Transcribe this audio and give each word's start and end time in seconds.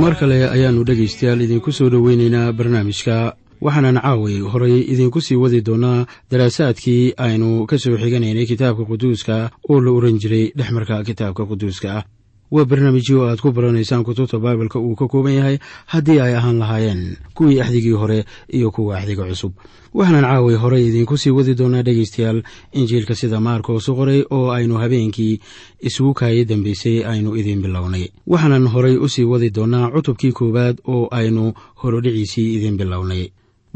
mar 0.00 0.14
kale 0.20 0.38
ayaannu 0.56 0.82
dhegaystayaal 0.88 1.40
idinku 1.46 1.70
soo 1.78 1.88
dhoweynaynaa 1.94 2.52
barnaamijka 2.58 3.16
waxaanan 3.64 3.98
caaway 4.04 4.36
horay 4.52 4.76
idinku 4.92 5.20
sii 5.26 5.36
wadi 5.42 5.60
doonnaa 5.68 6.06
daraasaadkii 6.30 7.02
aynu 7.26 7.66
ka 7.70 7.76
soo 7.82 7.96
xiganaynay 8.02 8.46
kitaabka 8.52 8.84
quduuska 8.90 9.36
oo 9.70 9.80
la 9.84 9.90
ohan 9.98 10.16
jiray 10.22 10.44
dhexmarka 10.58 11.04
kitaabka 11.08 11.42
quduuska 11.50 12.04
waa 12.50 12.64
barnaamijyo 12.64 13.28
aad 13.28 13.40
ku 13.40 13.52
baranaysaan 13.52 14.04
kutubta 14.04 14.38
baibalka 14.38 14.78
uu 14.78 14.94
ka 14.98 15.06
kooban 15.08 15.34
yahay 15.38 15.58
haddii 15.86 16.20
ay 16.20 16.34
ahaan 16.34 16.58
lahaayeen 16.58 17.16
kuwii 17.34 17.60
axdigii 17.60 17.92
hore 17.94 18.24
iyo 18.52 18.70
kuwa 18.70 18.98
axdiga 18.98 19.24
cusub. 19.26 19.52
Waxaanan 19.94 20.22
caaway 20.24 20.54
horay 20.56 20.86
idiinku 20.86 21.18
sii 21.18 21.30
wadi 21.30 21.54
doonaa 21.54 21.82
dhegaystayaal 21.82 22.42
injiilka 22.72 23.14
sida 23.14 23.40
maarkos 23.40 23.88
u 23.88 23.94
qoray 23.94 24.24
oo 24.30 24.50
aynu 24.50 24.74
habeenkii 24.78 25.40
isugu 25.80 26.14
kaaya 26.14 26.44
dambeysay 26.44 27.04
aynu 27.06 27.36
idiin 27.36 27.62
bilownay. 27.62 28.08
Waxaanan 28.26 28.66
horay 28.66 28.96
u 28.96 29.08
sii 29.08 29.24
wadi 29.24 29.50
doonnaa 29.50 29.90
cutubkii 29.90 30.32
koowaad 30.32 30.76
oo 30.86 31.08
aynu 31.10 31.52
horodhiciisii 31.82 32.54
idiin 32.54 32.76
bilownay. 32.76 33.28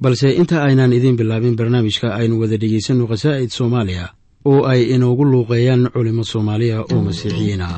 Balse 0.03 0.31
inta 0.35 0.63
aynaan 0.63 0.93
idiin 0.93 1.17
bilaabin 1.17 1.57
barnaamijka 1.57 2.15
aynu 2.15 2.41
wada 2.41 2.57
dhegaysanno 2.57 3.07
khasaa'id 3.07 3.51
soomaaliya 3.51 4.09
oo 4.45 4.67
ay 4.67 4.83
inoogu 4.95 5.25
luuqeeyaan 5.25 5.91
culimmo 5.95 6.25
soomaaliya 6.25 6.83
oo 6.83 7.03
masiixiyiina 7.03 7.69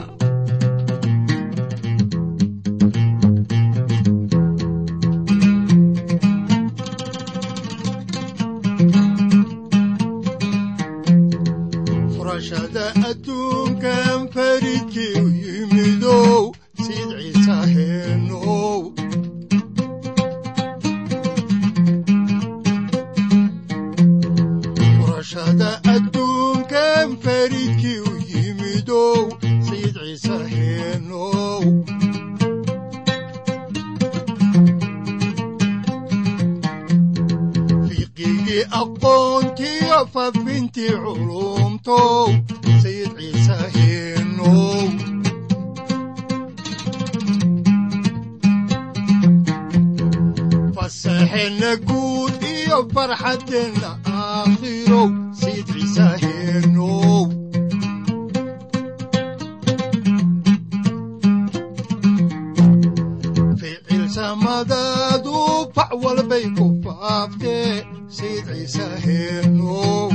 ficil 64.47 64.67
samadaadu 64.67 65.37
fac 65.75 65.91
walbay 66.03 66.45
ku 66.57 66.67
faaftee 66.83 67.83
sayid 68.17 68.47
ciise 68.49 68.87
heenow 69.05 70.11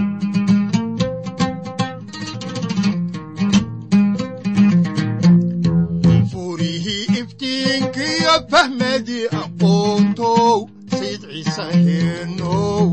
furihii 6.32 7.06
iftiinkiyo 7.22 8.34
fahmadii 8.52 9.26
aqoontow 9.42 10.56
sayid 10.98 11.22
ciise 11.32 11.66
heenow 11.86 12.86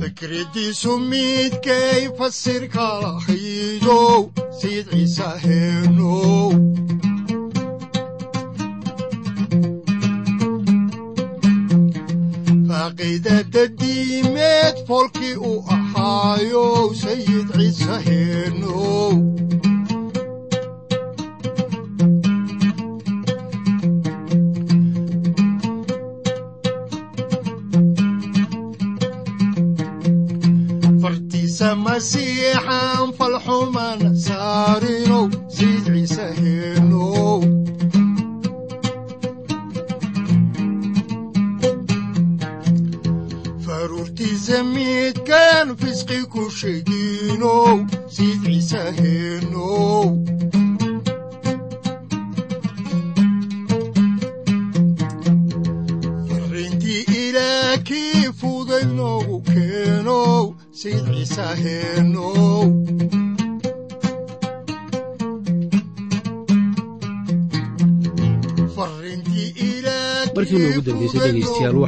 fikradiisu 0.00 0.92
midkay 1.10 2.02
fasirka 2.18 2.86
lahayow 3.02 4.31
sayid 4.62 4.86
ciise 4.92 5.28
heenow 5.44 6.50
faaqiidada 12.68 13.62
diimeed 13.80 14.76
foolkii 14.88 15.34
u 15.50 15.52
ahaayow 15.76 16.86
sayid 17.02 17.48
ciise 17.56 17.96
heenow 18.06 19.12
masiixan 31.84 33.12
ciise 44.42 44.62
midkan 44.74 45.66
fisqi 45.80 46.20
ku 46.32 46.42
shidinow 46.58 47.86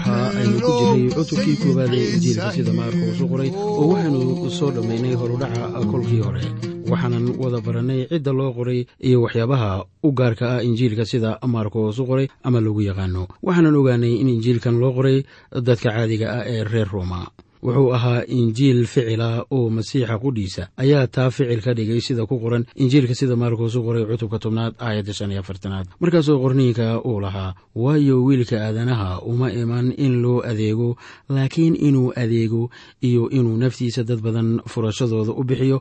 waxa 0.04 0.36
aynu 0.38 0.58
ku 0.60 0.70
jirnay 0.78 1.08
cutubkii 1.16 1.56
koowaad 1.62 1.92
ee 1.94 2.06
injiilka 2.14 2.52
sida 2.52 2.72
maarkos 2.78 3.20
u 3.24 3.26
qoray 3.32 3.50
oo 3.56 3.84
waxaynu 3.92 4.50
soo 4.58 4.70
dhammaynay 4.76 5.14
horudhaca 5.20 5.80
kolkii 5.90 6.20
hore. 6.26 6.42
Waxaanan 6.90 7.26
wada 7.40 7.60
barannay 7.66 8.00
cidda 8.10 8.32
loo 8.32 8.52
qoray 8.52 8.80
iyo 9.00 9.22
waxyaabaha 9.24 9.70
u 10.06 10.12
gaarka 10.12 10.44
ah 10.56 10.64
injiilka 10.68 11.04
sida 11.04 11.38
maarkos 11.54 11.98
u 11.98 12.04
qoray 12.06 12.26
ama 12.44 12.60
lagu 12.60 12.80
yaqaano. 12.82 13.22
Waxaanan 13.42 13.76
ogaanay 13.80 14.14
in 14.20 14.28
injiilkan 14.28 14.76
loo 14.82 14.92
qoray 14.92 15.24
dadka 15.66 15.88
caadiga 15.90 16.26
ah 16.38 16.44
ee 16.52 16.64
reer 16.64 16.88
rooma 16.92 17.20
wuxuu 17.64 17.92
ahaa 17.96 18.22
injiil 18.38 18.80
ficila 18.92 19.28
oo 19.56 19.70
masiixa 19.76 20.18
qudhiisa 20.24 20.62
ayaa 20.82 21.06
taa 21.14 21.30
ficil 21.36 21.60
ka 21.64 21.72
dhigay 21.78 22.00
sida 22.06 22.26
ku 22.30 22.36
qoran 22.42 22.64
injiilka 22.82 23.14
sida 23.20 23.36
maarkos 23.36 23.74
u 23.78 23.82
qoray 23.86 24.04
cutubka 24.10 24.38
tobnaad 24.44 24.74
aayadda 24.86 25.12
shan 25.18 25.32
iyo 25.32 25.40
afartanaad. 25.40 25.86
Markaasoo 26.00 26.38
qorniinka 26.44 26.86
uu 27.08 27.20
lahaa 27.24 27.54
waayo 27.74 28.16
wiilka 28.26 28.56
aadanaha 28.66 29.20
uma 29.30 29.48
iman 29.62 29.86
in 30.04 30.14
loo 30.22 30.38
adeego 30.50 30.96
laakiin 31.28 31.74
inuu 31.88 32.12
adeego 32.22 32.70
iyo 33.08 33.22
inuu 33.30 33.56
naftiisa 33.56 34.04
dad 34.08 34.20
badan 34.20 34.60
furashadooda 34.72 35.32
u 35.32 35.42
bixiyo. 35.48 35.78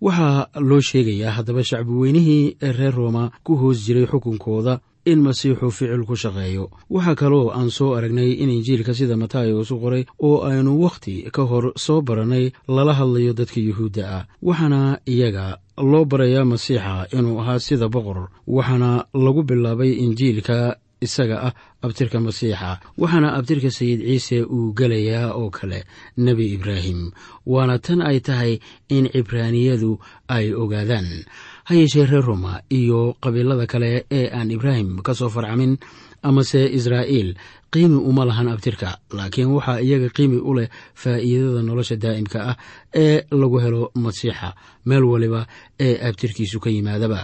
Waxaa 0.00 0.46
loo 0.68 0.80
sheegayaa 0.80 1.30
haddaba 1.36 1.62
shacbi 1.64 1.92
weynihii 1.92 2.56
reer 2.78 2.94
rooma 2.94 3.30
ku 3.44 3.52
hoos 3.60 3.78
jiray 3.86 4.06
xukunkooda 4.10 4.80
in 5.04 5.20
masiixu 5.22 5.70
ficil 5.70 6.04
ku 6.06 6.14
shaqeeyo. 6.16 6.70
Waxaa 6.90 7.14
kaloo 7.14 7.50
aan 7.50 7.70
soo 7.70 7.94
aragnay 7.94 8.32
in 8.42 8.50
injiilka 8.50 8.94
sida 8.94 9.16
matayos 9.16 9.70
u 9.70 9.76
qoray 9.82 10.04
oo 10.22 10.42
aynu 10.46 10.78
wakhti 10.82 11.30
ka 11.32 11.42
hor 11.42 11.72
soo 11.76 12.00
barannay 12.02 12.52
lala 12.68 12.92
hadlayo 12.94 13.32
dadka 13.32 13.60
yuhuudda 13.60 14.02
ah. 14.16 14.26
Waxaana 14.42 14.98
iyaga 15.06 15.58
loo 15.78 16.04
barayaa 16.04 16.44
masiixa 16.44 17.06
inuu 17.12 17.40
ahaa 17.40 17.58
sida 17.58 17.88
boqor 17.88 18.28
waxaana 18.46 19.06
lagu 19.14 19.42
bilaabay 19.42 19.92
injiilka 20.04 20.76
isaga 21.02 21.36
ah 21.50 21.54
abtirka 21.82 22.20
masiixa. 22.22 22.78
Waxaana 22.98 23.34
abtirka 23.34 23.70
sayid 23.70 24.00
ciise 24.06 24.46
uu 24.46 24.70
gelayaa 24.78 25.34
oo 25.34 25.50
kale 25.50 25.82
nebi 26.16 26.54
ibraahim. 26.54 27.10
Waana 27.46 27.78
tan 27.82 28.02
ay 28.06 28.20
tahay 28.20 28.60
in 28.88 29.10
cibraaniyadu 29.10 29.98
ay 30.28 30.54
ogaadaan 30.54 31.26
ha 31.64 31.72
yeeshee 31.74 32.06
reer 32.10 32.24
roma 32.24 32.60
iyo 32.70 33.16
qabiilada 33.22 33.66
kale 33.66 34.06
ee 34.10 34.26
aan 34.36 34.50
ibraahim 34.50 35.02
ka 35.06 35.14
soo 35.14 35.28
farcamin 35.28 35.76
amase 36.22 36.60
israa'iil 36.78 37.34
qiimi 37.72 37.96
uma 38.10 38.24
lahan 38.24 38.48
abtirka 38.48 38.98
laakiin 39.16 39.50
waxaa 39.56 39.80
iyaga 39.86 40.08
qiimi 40.16 40.38
u 40.38 40.54
leh 40.54 40.68
faa'iidada 41.02 41.62
nolosha 41.62 41.96
daa'imka 41.96 42.38
ah 42.50 42.56
ee 42.94 43.16
lagu 43.40 43.58
helo 43.64 43.90
masiixa 44.04 44.48
meel 44.88 45.04
waliba 45.12 45.46
ee 45.80 45.94
abtirkiisu 46.08 46.60
ka 46.64 46.70
yimaadaba. 46.70 47.20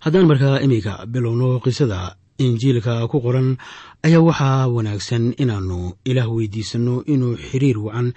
Haddaan 0.00 0.26
markaa 0.30 0.60
iminka 0.64 0.92
bilowno 1.12 1.60
qisada 1.64 2.16
injiilka 2.40 3.04
ku 3.10 3.20
qoran 3.20 3.48
ayaa 4.06 4.22
waxaa 4.28 4.68
wanaagsan 4.76 5.24
inaannu 5.42 5.92
ilaah 6.10 6.28
weydiisanno 6.36 6.94
inuu 7.12 7.36
xiriir 7.36 7.78
wacan 7.78 8.08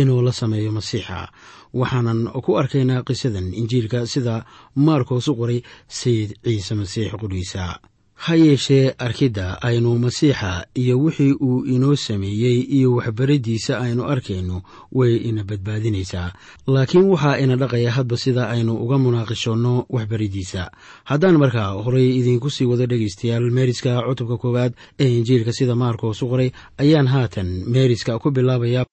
inuu 0.00 0.20
la 0.26 0.32
sameeyo 0.32 0.70
masiixa 0.72 1.32
waxaanan 1.74 2.20
ku 2.44 2.56
arkaynaa 2.58 3.02
qisadan 3.08 3.54
injiilka 3.54 4.06
sida 4.06 4.44
maarkos 4.74 5.28
u 5.28 5.34
qoray 5.40 5.60
sayid 5.88 6.30
ciise 6.44 6.74
masiix 6.74 7.12
qudhiisa 7.20 7.78
ha 8.24 8.34
yeeshee 8.36 8.92
arkidda 8.98 9.46
aynu 9.68 9.98
masiixa 9.98 10.66
iyo 10.76 10.98
wixii 11.00 11.32
uu 11.40 11.64
inoo 11.64 11.96
sameeyey 11.96 12.58
iyo 12.76 12.94
waxbariddiisa 12.96 13.78
aynu 13.80 14.02
arkayno 14.04 14.62
way 14.92 15.16
ina 15.16 15.44
badbaadinaysaa. 15.44 16.32
Laakiin 16.66 17.04
waxaa 17.12 17.38
ina 17.38 17.56
dhaqaya 17.56 17.90
hadba 17.96 18.16
sida 18.16 18.48
aynu 18.48 18.72
uga 18.84 18.98
munaaqishoonno 18.98 19.86
waxbariddiisa 19.88 20.62
haddaan 21.04 21.38
markaa 21.38 21.70
horay 21.84 22.08
idiinku 22.20 22.50
sii 22.50 22.66
wado 22.70 22.86
dhegaystayaal 22.86 23.50
meeriska 23.50 24.02
cutubka 24.08 24.36
koowaad 24.42 24.72
ee 25.00 25.08
injiilka 25.18 25.52
sida 25.52 25.74
maarkos 25.74 26.22
u 26.22 26.28
qoray 26.28 26.50
ayaan 26.78 27.06
haatan 27.14 27.48
meeriska 27.74 28.18
ku 28.18 28.30
bilaabaya 28.30 28.84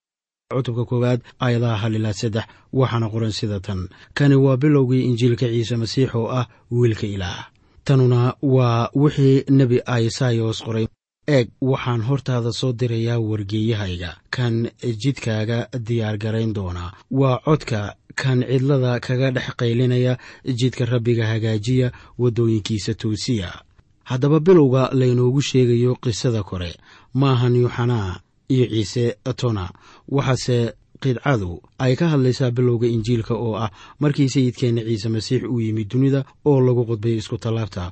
cutubka 0.54 0.86
koowaad 0.86 1.22
aayadaha 1.42 1.76
hal 1.78 1.96
ilaa 1.96 2.14
saddex 2.14 2.46
waxaana 2.74 3.10
qoran 3.10 3.32
sida 3.32 3.60
tan. 3.60 3.88
Kani 4.14 4.36
waa 4.36 4.58
bilowgii 4.58 5.04
injiilka 5.10 5.48
ciise 5.48 5.76
masiix 5.76 6.16
oo 6.16 6.28
ah 6.32 6.48
wiilka 6.72 7.08
ilaah. 7.08 7.48
Tanuna 7.84 8.34
waa 8.42 8.90
wixii 8.96 9.44
nebi 9.50 9.82
aisayos 9.86 10.64
qoray. 10.64 10.88
Eeg 11.28 11.48
waxaan 11.62 12.02
hortaada 12.02 12.52
soo 12.52 12.74
dirayaa 12.74 13.20
wargeeyahayga. 13.20 14.16
Kan 14.30 14.70
jidkaaga 15.04 15.68
diyaar 15.88 16.18
garayn 16.18 16.54
doona. 16.54 16.92
Waa 17.12 17.40
codka 17.46 17.96
kan 18.16 18.40
cidlada 18.48 19.00
kaga 19.00 19.32
dhex 19.32 19.52
qaylinaya 19.60 20.18
jidka 20.46 20.86
rabbiga 20.86 21.28
hagaajiya 21.28 21.92
waddooyinkiisa 22.18 22.94
toosiya. 22.94 23.52
Haddaba 24.04 24.40
bilowga 24.40 24.90
laynoogu 24.94 25.42
sheegayo 25.42 25.96
qisada 25.96 26.44
kore. 26.44 26.76
Maahan 27.14 27.56
yuxanaa 27.56 28.20
iyo 28.50 28.66
ciise 28.68 29.16
tona. 29.36 29.70
Waxaase 30.10 30.74
qidcadu 31.02 31.62
ay 31.80 31.96
ka 31.96 32.08
hadlaysaa 32.10 32.52
bilowga 32.52 32.88
injiilka 32.88 33.34
oo 33.36 33.56
ah 33.56 33.70
markii 34.00 34.30
sayidkeenna 34.30 34.82
ciise 34.88 35.10
masiix 35.10 35.44
uu 35.44 35.60
yimid 35.62 35.88
dunida 35.92 36.26
oo 36.46 36.60
lagu 36.62 36.86
qudbay 36.86 37.16
isku 37.22 37.38
tallaabta 37.38 37.92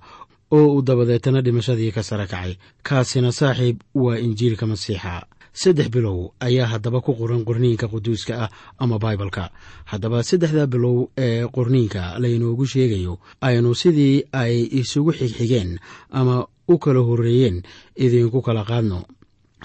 oo 0.52 0.68
uu 0.75 0.81
dabadeetana 0.81 1.42
dhimashadii 1.42 1.92
ka 1.92 2.04
sare 2.04 2.25
kacay. 2.28 2.56
Kaasina 2.84 3.31
saaxiib 3.31 3.78
waa 3.96 4.18
injiilka 4.18 4.66
masiixa. 4.66 5.25
Saddex 5.56 5.88
bilow 5.90 6.31
ayaa 6.40 6.68
haddaba 6.68 7.00
ku 7.01 7.13
qoran 7.16 7.46
qorniinka 7.46 7.88
quduuska 7.88 8.34
ah 8.44 8.50
ama 8.80 9.00
baibalka. 9.00 9.51
Haddaba 9.86 10.24
saddexda 10.24 10.68
bilow 10.68 11.08
ee 11.18 11.48
qorniinka 11.48 12.19
laynoogu 12.19 12.66
sheegayo 12.66 13.19
aynu 13.42 13.75
sidii 13.75 14.24
ay 14.34 14.68
isugu 14.72 15.12
xigxigeen 15.13 15.80
ama 16.12 16.48
u 16.68 16.78
kala 16.78 17.00
horreeyeen 17.00 17.62
idinku 17.96 18.42
kala 18.42 18.63
qaadno 18.66 19.06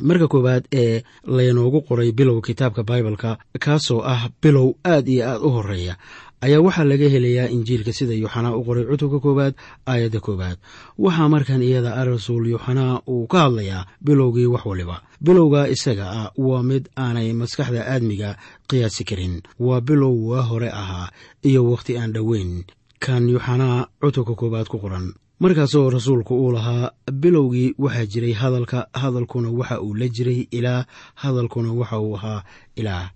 marka 0.00 0.28
koowaad 0.28 0.64
ee 0.72 1.02
laynoogu 1.26 1.80
qoray 1.88 2.12
bilow 2.12 2.40
kitaabka 2.40 2.82
baibalka 2.82 3.38
kaasoo 3.64 4.00
ah 4.04 4.28
bilow 4.42 4.74
aad 4.84 5.08
iyo 5.08 5.22
aad 5.30 5.42
u 5.42 5.50
horreeya 5.50 5.96
ayaa 6.40 6.60
waxaa 6.66 6.84
laga 6.84 7.08
helayaa 7.14 7.48
injiilka 7.56 7.92
sida 7.92 8.14
yuuxanaa 8.14 8.56
u 8.56 8.64
qoray 8.64 8.84
cutubka 8.90 9.18
koowaad 9.20 9.54
aayadda 9.86 10.20
koowaad. 10.20 10.56
Waxaa 10.98 11.28
markan 11.28 11.62
iyada 11.62 11.90
a 12.00 12.04
rasuul 12.04 12.46
yuuxanaa 12.52 13.02
uu 13.08 13.26
ka 13.26 13.38
hadlayaa 13.44 13.86
bilowgii 14.04 14.46
wax 14.46 14.64
waliba. 14.66 15.02
Bilowga 15.20 15.68
isaga 15.68 16.06
ah 16.10 16.30
waa 16.38 16.62
mid 16.62 16.88
aanay 16.96 17.32
maskaxda 17.32 17.84
aadmiga 17.92 18.36
qiyaasi 18.68 19.04
karin. 19.04 19.42
Waa 19.60 19.80
bilow 19.80 20.14
waa 20.30 20.42
hore 20.42 20.70
ahaa 20.70 21.10
iyo 21.44 21.60
wakhti 21.70 21.98
aan 21.98 22.12
dhoweyn. 22.12 22.64
Kan 23.04 23.28
yuuxanaa 23.28 23.86
cutubka 24.00 24.34
koowaad 24.34 24.66
ku 24.72 24.78
qoran 24.78 25.12
markaasoo 25.40 25.90
rasuulku 25.90 26.34
uu 26.44 26.52
lahaa 26.52 26.90
bilowgii 27.12 27.74
waxaa 27.78 28.06
jiray 28.06 28.32
hadalka 28.32 28.86
hadalkuna 28.92 29.48
waxa 29.50 29.80
uu 29.82 29.94
la 29.94 30.08
jiray 30.08 30.40
ilaah 30.50 30.84
hadalkuna 31.14 31.72
waxa 31.72 31.98
uu 32.00 32.14
ahaa 32.16 32.42
ilaah 32.76 33.10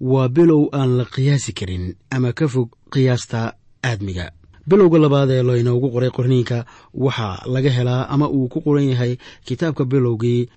waa 0.00 0.28
bilow 0.28 0.68
aan 0.72 0.96
la 0.98 1.04
qiyaasi 1.04 1.52
karin 1.52 1.94
ama 2.10 2.32
ka 2.32 2.48
fog 2.48 2.68
qiyaasta 2.92 3.52
aadmiga. 3.84 4.30
Bilowga 4.68 4.98
labaad 4.98 5.30
ee 5.30 5.42
laynoogu 5.42 5.88
qoray 5.94 6.10
qorniinka 6.10 6.64
waxaa 6.94 7.42
laga 7.54 7.70
helaa 7.70 8.08
ama 8.08 8.28
uu 8.28 8.48
ku 8.48 8.60
qoran 8.60 8.88
yahay 8.92 9.16
kitaabka 9.46 9.84
bilowgii 9.84 10.48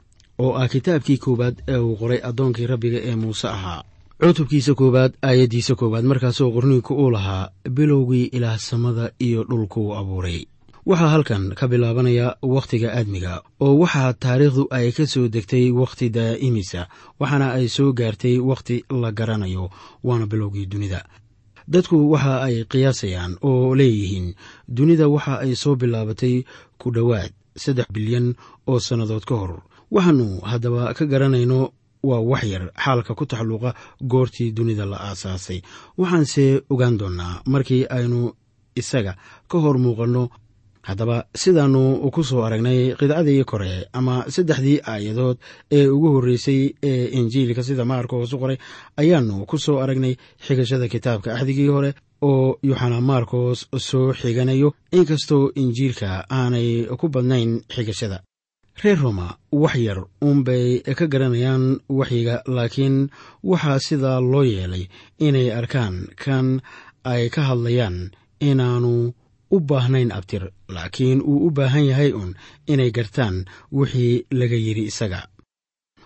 oo 0.43 0.53
ah 0.61 0.67
kitaabkii 0.73 1.17
koowaad 1.17 1.55
ee 1.67 1.77
uu 1.77 1.95
qoray 2.01 2.19
addoonkii 2.29 2.67
rabbiga 2.67 2.99
ee 3.09 3.15
muuse 3.15 3.47
ahaa. 3.47 3.83
Cutubkiisa 4.23 4.73
koowaad 4.79 5.13
aayaddiisa 5.21 5.75
koowaad 5.75 6.05
markaasoo 6.11 6.51
qorniinku 6.55 6.93
uu 6.95 7.11
lahaa 7.11 7.49
bilowgii 7.69 8.25
ilaah 8.37 8.57
samada 8.59 9.11
iyo 9.19 9.43
dhulkuu 9.43 9.93
abuuray 9.95 10.45
waxaa 10.85 11.09
halkan 11.13 11.43
ka 11.55 11.67
bilaabanaya 11.67 12.35
wakhtiga 12.41 12.89
aadmiga 12.97 13.33
oo 13.61 13.73
waxaa 13.83 14.13
taariikhdu 14.13 14.63
ay 14.71 14.91
ka 14.91 15.05
soo 15.07 15.27
degtay 15.27 15.71
wakhti 15.71 16.09
daa'imisa 16.09 16.81
waxaana 17.19 17.47
ay 17.57 17.67
soo 17.67 17.93
gaartay 17.93 18.37
wakhti 18.39 18.75
la 19.01 19.11
garanayo 19.11 19.69
waana 20.03 20.25
bilowgii 20.31 20.65
dunida. 20.71 21.01
Dadku 21.67 22.11
waxa 22.11 22.33
ay 22.47 22.55
qiyaasayaan 22.71 23.37
oo 23.41 23.75
leeyihiin 23.75 24.27
dunida 24.67 25.07
waxa 25.15 25.33
ay 25.43 25.55
soo 25.55 25.75
bilaabatay 25.75 26.43
ku 26.81 26.87
dhowaad 26.95 27.31
saddex 27.63 27.87
bilyan 27.93 28.33
oo 28.67 28.79
sannadood 28.79 29.25
ka 29.29 29.35
hor. 29.35 29.53
Waxaannu 29.91 30.41
haddaba 30.49 30.93
ka 30.97 31.05
garanayno 31.05 31.59
waa 32.03 32.19
wax 32.31 32.43
yar 32.43 32.63
xaalka 32.83 33.13
ku 33.15 33.25
taxalluuqa 33.25 33.75
goortii 34.11 34.51
dunida 34.57 34.85
la 34.85 34.97
aasaasay. 35.11 35.61
Waxaanse 35.97 36.63
ogaan 36.69 36.97
doonnaa 36.97 37.41
markii 37.45 37.85
aynu 37.89 38.33
isaga 38.75 39.13
ka 39.49 39.57
hor 39.59 39.77
muuqanno 39.77 40.29
haddaba 40.89 41.17
sidaannu 41.41 41.83
ku 42.15 42.21
soo 42.29 42.41
aragnay 42.47 42.79
qidcadii 42.99 43.43
kore 43.51 43.71
ama 43.99 44.15
saddexdii 44.35 44.79
aayadood 44.91 45.37
ee 45.77 45.87
ugu 45.95 46.07
horreysay 46.15 46.61
ee 46.89 47.05
injiilka 47.19 47.63
sida 47.67 47.85
maarkos 47.91 48.33
u 48.33 48.39
qoray 48.43 48.57
ayaannu 49.01 49.45
ku 49.49 49.57
soo 49.65 49.77
aragnay 49.83 50.13
xigashada 50.45 50.87
kitaabka 50.93 51.29
axdigii 51.35 51.67
hore 51.75 51.91
oo 52.29 52.57
yuxana 52.69 52.97
maarkos 53.09 53.59
soo 53.89 54.13
xiganayo. 54.21 54.69
Inkastoo 54.97 55.51
injiilka 55.61 56.09
aanay 56.37 56.69
ku 56.99 57.05
badnayn 57.13 57.51
xigashada 57.75 58.17
reer 58.83 58.99
roma 59.03 59.27
wax 59.51 59.75
yar 59.87 59.99
uunbay 60.23 60.65
ka 60.99 61.05
garanayaan 61.13 61.63
waxyiga 61.99 62.35
laakiin 62.55 62.95
waxaa 63.51 63.79
sidaa 63.87 64.19
loo 64.31 64.43
yeelay 64.43 64.83
inay 65.27 65.47
arkaan 65.59 65.95
kan 66.23 66.47
ay 67.11 67.23
ka 67.35 67.41
hadlayaan 67.49 67.97
inaanu 68.49 68.93
u 69.51 69.59
baahnayn 69.59 70.11
abtir. 70.11 70.43
Laakiin 70.69 71.21
uu 71.21 71.47
u 71.47 71.51
baahan 71.51 71.85
yahay 71.85 72.11
uun 72.13 72.33
inay 72.67 72.91
gartaan 72.91 73.45
wixii 73.71 74.25
laga 74.31 74.55
yidhi 74.55 74.83
isaga. 74.91 75.21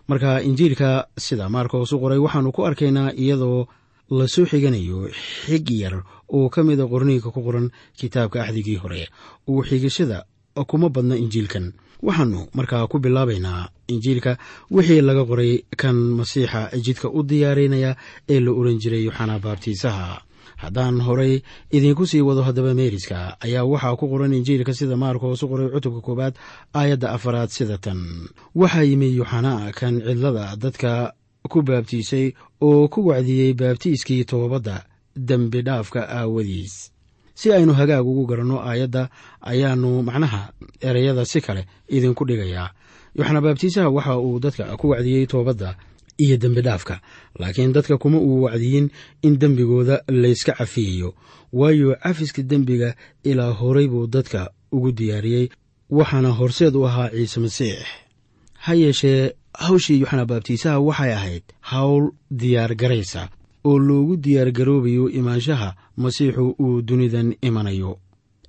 Marka 0.08 0.42
injiilka 0.42 1.08
sida 1.18 1.50
maarkos 1.50 1.92
u 1.94 2.00
qoray 2.00 2.18
waxaannu 2.20 2.52
ku 2.52 2.66
arkaynaa 2.66 3.12
iyadoo 3.16 3.68
la 4.12 4.28
soo 4.28 4.46
xiganayo 4.46 5.08
xig 5.46 5.70
yar 5.72 6.04
oo 6.28 6.50
ka 6.50 6.64
mida 6.64 6.84
qorniinka 6.88 7.32
ku 7.32 7.42
qoran 7.44 7.72
kitaabka 7.98 8.44
axdigii 8.44 8.76
hore 8.84 9.08
uu 9.48 9.64
xigashada 9.64 10.26
kuma 10.68 10.90
badna 10.90 11.16
injiilkan. 11.16 11.74
Waxaannu 12.04 12.48
markaa 12.54 12.88
ku 12.92 13.00
bilaabaynaa 13.00 13.70
injiilka 13.88 14.38
wixii 14.72 15.02
laga 15.02 15.24
qoray 15.26 15.64
kan 15.78 15.96
masiixa 15.96 16.70
jidka 16.86 17.08
u 17.10 17.24
diyaarinaya 17.24 17.96
ee 18.30 18.40
la 18.40 18.52
oran 18.52 18.78
jiray 18.80 19.04
yoxanaa 19.08 19.40
baabtiisaha 19.40 20.22
haddaan 20.58 21.02
horay 21.02 21.42
idiinku 21.72 22.06
sii 22.08 22.22
wado 22.22 22.42
haddaba 22.44 22.74
meeriska 22.74 23.38
ayaa 23.42 23.64
waxaa 23.64 23.96
ku 23.96 24.08
qoran 24.10 24.34
injiilka 24.34 24.74
sida 24.74 24.96
maarkoos 24.98 25.44
u 25.44 25.48
qoray 25.48 25.70
cutubka 25.70 26.02
koowaad 26.02 26.36
aayadda 26.74 27.12
afaraad 27.12 27.50
sida 27.50 27.78
tan. 27.78 28.00
Waxaa 28.56 28.84
yimi 28.84 29.16
yoxanaa 29.16 29.72
kan 29.72 30.02
cidlada 30.02 30.56
dadka 30.56 31.14
ku 31.50 31.62
baabtiisay 31.62 32.34
oo 32.62 32.88
ku 32.88 33.08
wacdiyey 33.08 33.54
baabtiiskii 33.54 34.24
toobadda 34.26 34.86
dembi 35.16 35.62
dhaafka 35.62 36.10
aawadiis. 36.10 36.92
Si 37.36 37.52
aynu 37.54 37.74
hagaag 37.74 38.06
ugu 38.08 38.26
garanno 38.26 38.62
aayadda 38.62 39.10
ayaannu 39.42 40.04
macnaha 40.04 40.54
ereyada 40.82 41.26
si 41.26 41.42
kale 41.42 41.66
idinku 41.90 42.26
dhigayaa. 42.26 42.70
Yoxanaa 43.16 43.42
baabtiisaha 43.42 43.90
waxa 43.90 44.18
uu 44.20 44.40
dadka 44.40 44.78
ku 44.78 44.90
wacdiyey 44.90 45.26
toobadda 45.28 45.76
iyo 46.18 46.38
dembi 46.38 46.62
dhaafka. 46.62 47.02
Laakiin 47.40 47.74
dadka 47.74 47.98
kuma 47.98 48.18
uu 48.20 48.42
wacdiyin 48.44 48.90
in 49.22 49.38
dembigooda 49.40 50.04
layska 50.08 50.54
cafiyayo 50.54 51.14
waayo 51.54 51.96
cafiska 52.04 52.42
dembiga 52.44 52.96
ilaa 53.24 53.52
horay 53.52 53.88
buu 53.88 54.08
dadka 54.08 54.52
ugu 54.72 54.92
diyaariyey 54.92 55.50
waxaana 55.90 56.30
horseed 56.32 56.76
u 56.76 56.86
ahaa 56.88 57.10
ciise 57.10 57.40
masiix. 57.40 57.80
Ha 58.66 58.74
yeeshee 58.76 59.32
hawshii 59.54 60.00
yoxanaa 60.02 60.26
baabtiisaha 60.26 60.80
waxay 60.80 61.14
ahayd 61.14 61.44
hawl 61.62 62.10
diyaargaraysa 62.32 63.30
oo 63.66 63.80
loogu 63.80 64.18
diyaargaroobayo 64.18 65.10
imaanshaha 65.10 65.76
masiixu 65.98 66.56
uu 66.60 66.82
dunidan 66.82 67.36
imanayo. 67.42 67.98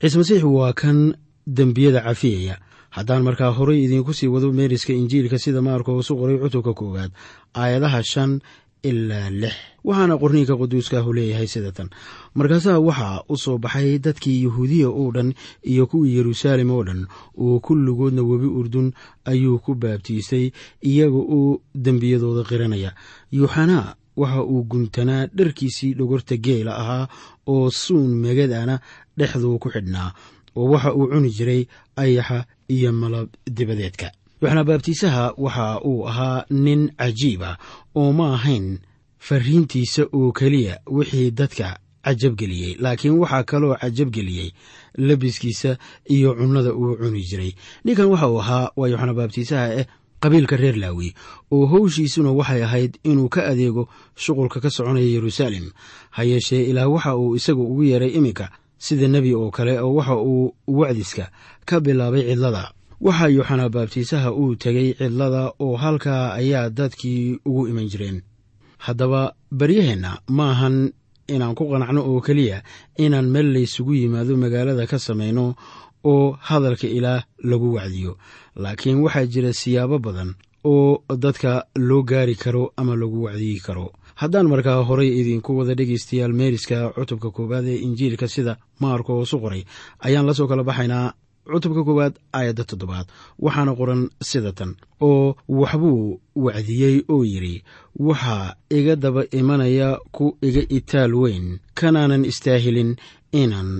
Ciise 0.00 0.18
masiix 0.18 0.42
waa 0.42 0.73
kan 0.73 1.14
dembiyada 1.47 2.00
cafiyaya 2.00 2.59
haddaan 2.90 3.23
markaa 3.23 3.50
horay 3.50 3.85
idiinku 3.85 4.14
sii 4.14 4.26
wado 4.26 4.52
meeriska 4.52 4.92
injiilka 4.92 5.38
sida 5.38 5.62
maarkoos 5.62 6.11
u 6.11 6.16
qoray 6.16 6.38
cutubka 6.38 6.73
koowaad 6.75 7.11
aayadaha 7.54 8.02
shan 8.02 8.40
ilaa 8.82 9.30
lix. 9.30 9.54
Waxaana 9.84 10.14
qorniinka 10.23 10.56
quduuskaahu 10.61 11.12
leeyahay 11.16 11.46
sida 11.46 11.73
tan 11.73 11.88
markaasaa 12.34 12.78
waxaa 12.88 13.25
u 13.28 13.37
soo 13.37 13.58
baxay 13.58 13.99
dadkii 13.99 14.42
yuhuudiya 14.44 14.88
oo 14.88 15.11
dhan 15.16 15.34
iyo 15.73 15.87
kuwii 15.87 16.16
yeruusaalem 16.16 16.70
oo 16.70 16.82
dhan 16.88 17.00
oo 17.38 17.61
kulligoodna 17.61 18.23
webi 18.23 18.46
urdun 18.61 18.92
ayuu 19.25 19.58
ku 19.64 19.75
baabtiisay 19.75 20.50
iyaga 20.90 21.20
oo 21.37 21.61
dembiyadooda 21.75 22.42
qiranaya. 22.49 22.90
Yuuxanaa 23.32 23.94
waxa 24.16 24.42
uu 24.44 24.62
guntanaa 24.64 25.26
dharkiisii 25.37 25.94
dhogorta 25.99 26.37
geela 26.37 26.73
ahaa 26.82 27.08
oo 27.46 27.70
suun 27.70 28.11
megadana 28.25 28.80
dhexduu 29.18 29.58
ku 29.58 29.68
xidhnaa 29.75 30.12
oo 30.56 30.66
waxa 30.73 30.94
uu 30.94 31.08
cuni 31.12 31.30
jiray 31.37 31.62
ayaxa 31.96 32.44
iyo 32.68 32.92
malab 32.92 33.28
dibadeedka 33.56 34.12
yoxanaa 34.42 34.64
baabtiisaha 34.64 35.34
waxa 35.36 35.80
uu 35.84 36.06
ahaa 36.08 36.44
nin 36.50 36.90
cajiib 36.98 37.42
ah 37.42 37.56
oo 37.94 38.12
ma 38.12 38.34
ahayn 38.34 38.78
fariintiisa 39.18 40.02
oo 40.12 40.32
keliya 40.32 40.80
wixii 40.86 41.30
dadka 41.30 41.78
cajabgeliyey 42.04 42.76
laakiin 42.78 43.18
waxaa 43.18 43.42
kaloo 43.44 43.74
cajabgeliyey 43.80 44.50
labiskiisa 44.98 45.78
iyo 46.10 46.34
cunnada 46.34 46.72
uu 46.74 46.96
cuni 46.96 47.22
jiray. 47.22 47.52
Ninkan 47.84 48.06
waxa 48.06 48.28
uu 48.28 48.38
ahaa 48.40 48.70
waa 48.76 48.88
yoxanaa 48.88 49.14
baabtiisaha 49.14 49.66
eh 49.80 49.86
qabiilka 50.20 50.56
reer 50.56 50.76
laawi 50.76 51.14
oo 51.50 51.66
howshiisuna 51.66 52.30
waxay 52.32 52.62
ahayd 52.64 52.98
inuu 53.04 53.28
ka 53.28 53.46
adeego 53.46 53.88
shuqulka 54.16 54.60
ka 54.60 54.70
soconaya 54.70 55.06
yeruusaalem 55.06 55.70
ha 56.10 56.22
yeeshee 56.24 56.62
ilaah 56.70 56.90
waxa 56.92 57.16
uu 57.16 57.36
isaga 57.36 57.60
ugu 57.62 57.82
yeeray 57.84 58.10
iminka 58.18 58.50
sida 58.78 59.08
nebi 59.08 59.34
oo 59.34 59.50
kale 59.50 59.80
oo 59.80 59.94
waxa 59.94 60.16
uu 60.16 60.54
wacdiska 60.66 61.30
ka 61.64 61.80
bilaabay 61.80 62.22
cidlada 62.28 62.72
waxaa 63.00 63.28
yoxanaa 63.28 63.68
baabtiisaha 63.68 64.32
uu 64.32 64.54
tegey 64.56 64.94
cidlada 64.98 65.52
oo 65.58 65.76
halkaa 65.76 66.32
ayaa 66.40 66.70
dadkii 66.70 67.38
ugu 67.46 67.66
iman 67.68 67.88
jireen. 67.88 68.22
Haddaba 68.78 69.34
baryaheenna 69.52 70.18
ma 70.28 70.50
ahan 70.50 70.92
inaan 71.28 71.54
ku 71.54 71.64
qanacno 71.70 72.00
oo 72.10 72.20
keliya 72.20 72.62
inaan 72.98 73.28
meel 73.30 73.52
laysugu 73.54 73.94
yimaado 73.94 74.36
magaalada 74.36 74.86
ka 74.86 74.98
samayno 74.98 75.54
oo 76.04 76.36
hadalka 76.40 76.86
ilaah 76.86 77.24
lagu 77.44 77.74
wacdiyo. 77.74 78.16
Laakiin 78.56 79.00
waxaa 79.04 79.26
jira 79.26 79.52
siyaabo 79.52 79.98
badan 79.98 80.34
oo 80.64 81.02
dadka 81.16 81.64
loo 81.76 82.02
gaari 82.02 82.34
karo 82.34 82.72
ama 82.76 82.96
lagu 82.96 83.22
wacdiyi 83.24 83.60
karo. 83.60 83.92
Haddaan 84.14 84.46
markaa 84.48 84.84
horay 84.84 85.08
idinku 85.20 85.56
wada 85.58 85.74
dhegaystayaal 85.74 86.32
meeriska 86.32 86.92
cutubka 86.94 87.30
koowaad 87.30 87.66
ee 87.68 87.76
injiilka 87.86 88.28
sida 88.28 88.56
maarkoos 88.80 89.32
u 89.32 89.38
qoray 89.40 89.64
ayaan 90.06 90.26
la 90.26 90.34
soo 90.34 90.46
kala 90.46 90.62
baxaynaa 90.62 91.12
cutubka 91.52 91.82
koowaad 91.86 92.14
aayadda 92.36 92.64
toddobaad. 92.70 93.06
Waxaana 93.44 93.72
qoran 93.78 94.02
sida 94.28 94.52
tan 94.58 94.70
oo 95.00 95.36
waxbuu 95.48 96.20
wacdiyey 96.44 96.96
oo 97.12 97.24
yidhi 97.32 97.62
waxaa 98.06 98.54
iga 98.78 98.94
daba 98.96 99.22
imanaya 99.40 99.88
ku 100.16 100.24
iga 100.42 100.62
itaal 100.78 101.12
weyn. 101.14 101.46
Kanaanan 101.78 102.24
istaahilin 102.24 102.96
inaan 103.32 103.70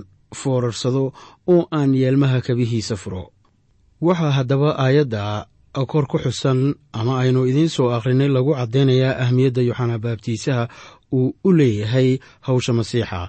foorarsado 0.40 1.12
oo 1.52 1.62
aan 1.71 1.94
yeelmaha 1.94 2.40
kabihiisa 2.47 2.97
furo. 2.97 3.25
Waxaa 4.06 4.30
haddaba 4.37 4.68
aayadda 4.85 5.47
kor 5.90 6.06
ku 6.06 6.18
xusan 6.18 6.75
ama 6.92 7.18
aynu 7.23 7.47
idiin 7.50 7.68
soo 7.68 7.90
akhrinay 7.97 8.28
lagu 8.28 8.54
caddaynayaa 8.54 9.18
ahmiyadda 9.25 9.62
yoxanaa 9.68 9.99
baabtiisaha 10.04 10.64
uu 11.12 11.35
u 11.44 11.52
leeyahay 11.59 12.18
hawsha 12.47 12.73
masiixa 12.73 13.21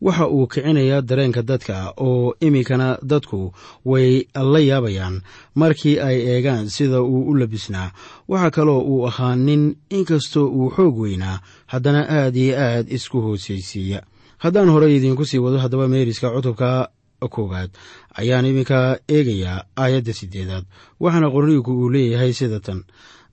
waxa 0.00 0.28
uu 0.28 0.46
kicinayaa 0.46 1.00
dareenka 1.02 1.42
dadka 1.42 1.92
oo 1.96 2.34
iminkana 2.40 2.98
dadku 3.02 3.52
way 3.84 4.26
la 4.34 4.58
yaabayaan. 4.60 5.20
Markii 5.54 5.98
ay 6.00 6.16
eegaan 6.32 6.68
sida 6.70 7.02
uu 7.02 7.22
u 7.30 7.34
labisnaa 7.34 7.92
waxaa 8.28 8.50
kaloo 8.50 8.80
uu 8.80 9.06
ahaa 9.06 9.36
nin 9.36 9.76
inkastoo 9.90 10.46
uu 10.46 10.70
xoog 10.76 10.98
weynaa 10.98 11.40
haddana 11.66 12.06
aad 12.08 12.36
iyo 12.36 12.54
aad 12.58 12.86
isku 12.92 13.20
hoosaysiiya 13.20 14.02
haddaan 14.38 14.68
horey 14.70 14.96
idiinku 14.96 15.24
sii 15.24 15.38
wado 15.38 15.58
haddaba 15.58 15.88
meeriska 15.88 16.30
cutubka 16.30 16.88
koowaad 17.30 17.70
ayaan 18.14 18.46
iminka 18.46 18.98
eegayaa 19.08 19.64
aayadda 19.76 20.12
siddeedaad 20.12 20.64
waxaana 21.00 21.30
qorniinku 21.34 21.72
uu 21.74 21.90
leeyahay 21.90 22.32
sida 22.32 22.60
tan 22.60 22.84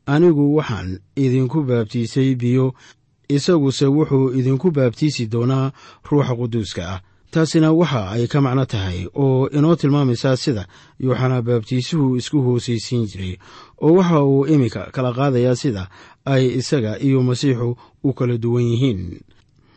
anigu 0.06 0.56
waxaan 0.58 1.00
idinku 1.16 1.64
baabtiisay 1.64 2.36
biyo 2.36 2.74
isaguse 3.30 3.86
wuxuu 3.86 4.34
idinku 4.40 4.72
baabtiisi 4.72 5.26
doonaa 5.28 5.72
ruuxa 6.12 6.36
quduuska 6.36 6.84
ah. 6.94 7.02
Taasina 7.32 7.72
waxa 7.74 8.10
ay 8.16 8.28
ka 8.28 8.40
macno 8.42 8.66
tahay 8.66 9.08
oo 9.16 9.50
inoo 9.50 9.76
tilmaamaysaa 9.76 10.36
sida 10.36 10.68
yuuxanaa 11.00 11.42
baabtiisuhu 11.42 12.16
isku 12.16 12.42
hoosaysiin 12.42 13.06
jiray 13.06 13.36
oo 13.82 13.94
waxa 13.94 14.24
uu 14.24 14.46
iminka 14.48 14.88
kala 14.92 15.12
qaadayaa 15.14 15.56
sida 15.56 15.90
ay 16.26 16.46
isaga 16.60 17.00
iyo 17.00 17.24
masiixu 17.24 17.76
u 18.04 18.14
kala 18.14 18.38
duwan 18.38 18.64
yihiin. 18.64 19.20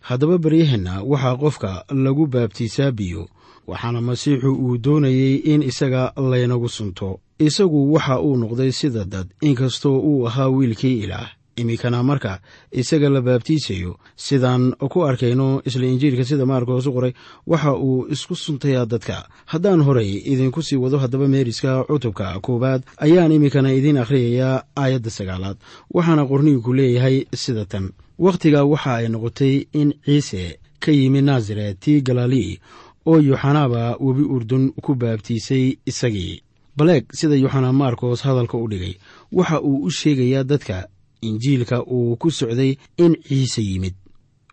Haddaba 0.01 0.39
baryaheenna 0.39 1.03
waxaa 1.03 1.37
qofka 1.37 1.85
lagu 1.91 2.27
baabtiisaa 2.27 2.91
biyo 2.91 3.29
waxaana 3.67 4.01
masiixu 4.01 4.53
uu 4.55 4.79
doonayey 4.79 5.35
in 5.53 5.63
isaga 5.63 6.13
laynagu 6.17 6.69
sunto. 6.69 7.21
Isagu 7.39 7.93
waxa 7.93 8.21
uu 8.21 8.37
noqday 8.37 8.73
sida 8.73 9.05
dad 9.05 9.27
inkastoo 9.41 9.99
uu 9.99 10.27
ahaa 10.29 10.49
wiilkii 10.49 11.01
ilaah 11.03 11.38
iminkana 11.61 12.03
marka 12.03 12.41
isaga 12.73 13.09
la 13.11 13.21
baabtiisayo. 13.21 13.99
Sidaan 14.17 14.73
ku 14.93 15.03
arkayno 15.05 15.63
isla 15.67 15.87
injiilka 15.87 16.25
sida 16.25 16.47
maarkoos 16.47 16.87
u 16.87 16.93
qoray 16.93 17.13
waxa 17.47 17.75
uu 17.77 18.07
isku 18.11 18.35
suntayaa 18.37 18.87
dadka. 18.87 19.29
Haddaan 19.47 19.81
horay 19.83 20.11
idinku 20.33 20.63
sii 20.63 20.77
wado 20.77 20.99
haddaba 20.99 21.29
meeriska 21.29 21.85
cutubka 21.89 22.41
koowaad 22.41 22.83
ayaan 22.99 23.33
iminkana 23.33 23.73
idiin 23.73 23.99
akhriyayaa 23.99 24.63
aayadda 24.77 25.11
sagaalaad. 25.11 25.57
Waxaana 25.95 26.25
qorniinku 26.31 26.73
leeyahay 26.75 27.25
sida 27.35 27.65
tan. 27.65 27.91
Wakhtigaa 28.19 28.65
waxa 28.65 28.95
ay 28.95 29.09
noqotay 29.09 29.67
in 29.73 29.95
ciise 30.05 30.59
ka 30.81 30.93
yimi 30.93 31.21
naasaret 31.23 31.81
tii 31.81 32.01
galilii 32.03 32.59
oo 33.07 33.19
yuxanaaba 33.21 33.97
webi 34.01 34.23
urdun 34.23 34.73
ku 34.83 34.95
baabtiisay 34.95 35.77
isagii. 35.87 36.43
Baleeg 36.77 37.05
sida 37.13 37.35
yuxanaa 37.37 37.73
maarkos 37.73 38.23
hadalka 38.23 38.59
u 38.59 38.69
dhigay 38.69 38.95
waxa 39.33 39.61
uu 39.63 39.83
u 39.87 39.91
sheegayaa 39.91 40.45
dadka 40.45 40.87
injiilka 41.21 41.83
uu 41.87 42.17
ku 42.17 42.31
socday 42.31 42.77
in 42.97 43.17
ciise 43.29 43.63
yimid. 43.63 43.95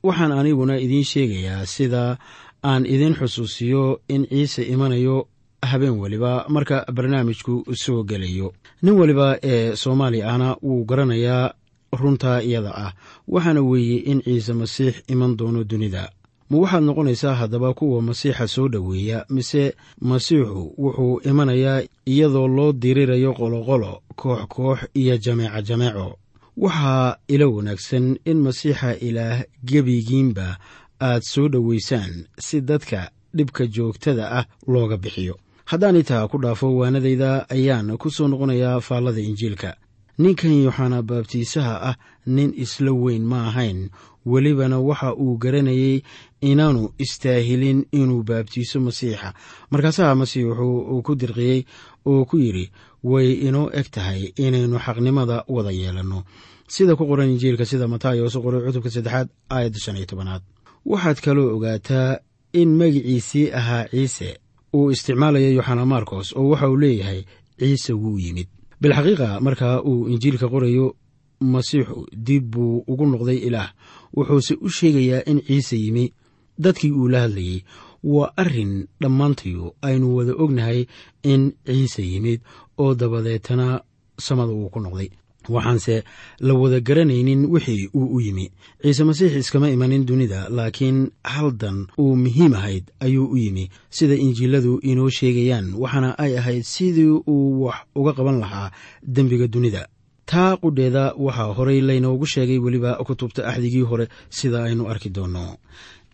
Waxaan 0.03 0.31
aniguna 0.31 0.77
idiin 0.79 1.03
sheegayaa 1.03 1.65
sida 1.65 2.17
aan 2.63 2.85
idin 2.85 3.13
xusuusiyo 3.15 3.99
in 4.09 4.25
ciise 4.29 4.63
imanayo 4.63 5.27
habeen 5.61 5.99
weliba 5.99 6.45
marka 6.49 6.85
barnaamijku 6.93 7.63
soo 7.73 8.03
gelayo. 8.03 8.53
Nin 8.81 8.93
weliba 8.99 9.37
ee 9.43 9.75
soomaali 9.75 10.21
ahna 10.23 10.57
wuu 10.61 10.85
garanayaa 10.85 11.53
runtaa 11.91 12.41
iyada 12.41 12.71
ah 12.75 12.93
waxaana 13.27 13.61
weeye 13.61 13.97
in 13.97 14.21
ciise 14.21 14.53
masiix 14.53 14.95
iman 15.07 15.37
doono 15.37 15.63
dunida. 15.63 16.09
Ma 16.49 16.57
waxaad 16.57 16.83
noqonaysaa 16.83 17.33
haddaba 17.33 17.73
kuwa 17.73 18.01
masiixa 18.01 18.47
soo 18.47 18.67
dhoweeya 18.67 19.25
mise 19.29 19.73
masiixu 20.01 20.73
wuxuu 20.77 21.19
imanayaa 21.29 21.81
iyadoo 22.05 22.47
loo 22.47 22.71
dirirayo 22.73 23.33
qoloqolo 23.33 24.01
koox 24.15 24.45
koox 24.47 24.79
iyo 24.93 25.17
jameeco 25.17 25.61
jameeco 25.61 26.17
waxaa 26.57 27.17
ila 27.27 27.47
wanaagsan 27.47 28.17
in 28.25 28.37
masiixa 28.45 28.95
ilaah 29.07 29.43
gebigiinba 29.65 30.57
aad 31.01 31.21
soo 31.23 31.47
dhoweysaan 31.49 32.25
si 32.39 32.61
dadka 32.61 33.11
dhibka 33.35 33.67
joogtada 33.67 34.31
ah 34.39 34.45
looga 34.67 34.97
bixiyo. 34.97 35.35
Haddaan 35.65 35.95
itaa 35.95 36.27
ku 36.27 36.37
dhaafo 36.37 36.75
waanadayda 36.77 37.49
ayaan 37.49 37.97
ku 37.97 38.09
soo 38.11 38.27
noqonayaa 38.27 38.79
faallada 38.81 39.19
injiilka. 39.21 39.75
Ninkan 40.17 40.53
yooxana 40.63 41.01
baabtiisaha 41.03 41.75
ah 41.89 41.95
nin 42.25 42.53
isla 42.55 42.91
weyn 42.93 43.23
ma 43.27 43.47
ahayn 43.49 43.89
welibana 44.25 44.79
waxa 44.79 45.13
uu 45.15 45.37
garanayay 45.37 46.01
inaanu 46.41 46.89
istaahilin 46.97 47.85
inuu 47.91 48.23
baabtiiso 48.23 48.79
masiixa. 48.79 49.33
Markaasaa 49.71 50.15
masiixu 50.15 50.65
uu 50.93 51.01
ku 51.01 51.15
dirqiyey 51.15 51.65
oo 52.05 52.25
ku 52.25 52.37
yidhi 52.37 52.71
way 53.03 53.31
inoo 53.47 53.69
eg 53.79 53.87
tahay 53.91 54.21
inaynu 54.37 54.77
xaqnimada 54.85 55.43
wada 55.47 55.71
yeelanno. 55.71 56.23
Sida 56.67 56.95
ku 56.95 57.05
qoran 57.09 57.29
injiilka 57.29 57.65
sida 57.65 57.87
mataayosu 57.87 58.41
qoray 58.41 58.61
cutubka 58.65 58.89
saddexaad 58.89 59.27
aayadda 59.49 59.79
shan 59.79 59.97
iyo 59.97 60.05
tobanaad. 60.05 60.41
Waxaad 60.85 61.17
kaloo 61.25 61.55
ogaataa 61.55 62.17
in 62.53 62.69
magiciisii 62.79 63.51
ahaa 63.59 63.87
ciise 63.91 64.29
uu 64.73 64.91
isticmaalaya 64.91 65.49
yoxana 65.57 65.85
marcos 65.85 66.33
oo 66.35 66.49
waxa 66.49 66.69
uu 66.69 66.77
leeyahay 66.77 67.21
ciise 67.59 67.93
wuu 67.93 68.17
yimid. 68.19 68.47
Bilxaqiiqa 68.81 69.39
markaa 69.41 69.81
uu 69.81 70.07
injiilka 70.09 70.47
qorayo 70.53 70.95
masiixu 71.41 72.05
dib 72.27 72.43
buu 72.51 72.83
ugu 72.87 73.05
noqday 73.05 73.37
ilaah 73.47 73.69
wuxuuse 74.15 74.53
u 74.61 74.69
sheegayaa 74.69 75.23
in 75.31 75.41
ciise 75.47 75.77
yimi 75.77 76.13
dadkii 76.59 76.91
uu 76.91 77.07
la 77.07 77.19
hadlayey 77.21 77.63
waa 78.03 78.31
arrin 78.37 78.87
dhammaantayu 79.01 79.73
aynu 79.81 80.15
wada 80.17 80.33
ognahay 80.43 80.85
in 81.23 81.51
ciise 81.65 82.03
yimid 82.11 82.39
oo 82.77 82.95
dabadeetana 82.95 83.81
samada 84.19 84.51
uu 84.53 84.69
ku 84.69 84.79
noqday. 84.79 85.09
Waxaanse 85.49 86.03
la 86.39 86.53
wada 86.53 86.79
garanaynin 86.79 87.45
wixii 87.45 87.89
uu 87.93 88.15
u 88.15 88.21
yimi. 88.21 88.51
Ciise 88.81 89.03
masiix 89.03 89.35
iskama 89.35 89.69
imanin 89.69 90.05
dunida 90.05 90.49
laakiin 90.49 91.11
haldan 91.23 91.87
uu 91.99 92.15
muhiim 92.15 92.53
ahayd 92.53 92.83
ayuu 92.99 93.27
u 93.31 93.37
yimi 93.37 93.69
sida 93.89 94.15
injiiladu 94.15 94.79
inoo 94.81 95.09
sheegayaan 95.09 95.73
waxaana 95.73 96.17
ay 96.17 96.37
ahayd 96.37 96.63
sidii 96.63 97.09
uu 97.27 97.63
wax 97.65 97.75
uga 97.95 98.13
qaban 98.13 98.39
lahaa 98.39 98.71
dembiga 99.03 99.47
dunida 99.47 99.87
taa 100.25 100.57
qudheeda 100.61 101.13
waxaa 101.25 101.53
horay 101.57 101.81
laynoogu 101.81 102.25
sheegay 102.25 102.59
weliba 102.65 102.91
kutubta 103.07 103.47
axdigii 103.47 103.81
hore 103.89 104.05
sida 104.29 104.63
aynu 104.63 104.83
arki 104.91 105.09
doonno 105.09 105.57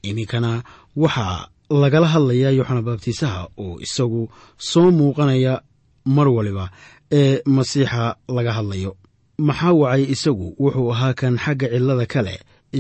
iminkana 0.10 0.64
waxaa 0.96 1.48
lagala 1.70 2.08
hadlayaa 2.14 2.52
yoxana 2.60 2.82
baabtiisaha 2.88 3.42
oo 3.58 3.80
isagu 3.86 4.30
soo 4.58 4.92
muuqanaya 4.92 5.62
mar 6.06 6.28
waliba 6.28 6.70
ee 7.12 7.42
masiixa 7.46 8.16
laga 8.28 8.52
hadlayo. 8.58 8.92
maxaa 9.38 9.74
wacay 9.82 10.04
isagu? 10.14 10.56
Wuxuu 10.60 10.92
ahaa 10.94 11.14
kan 11.14 11.38
xagga 11.44 11.68
cillada 11.74 12.06
kale 12.06 12.36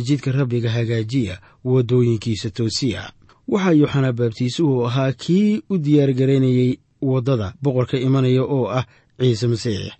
jidka 0.07 0.31
rabbiga 0.31 0.69
hagaajiya 0.69 1.35
waddooyinkiisa 1.65 2.49
toosiya 2.49 3.11
waxaa 3.47 3.71
yoxana 3.81 4.13
baabtiisuhu 4.13 4.85
ahaa 4.87 5.11
kii 5.11 5.61
u 5.69 5.77
diyaargaraynayey 5.77 6.79
waddada 7.01 7.53
boqorka 7.63 7.97
imanaya 7.97 8.43
oo 8.43 8.67
ah 8.69 8.85
ciise 9.19 9.47
masiix 9.47 9.91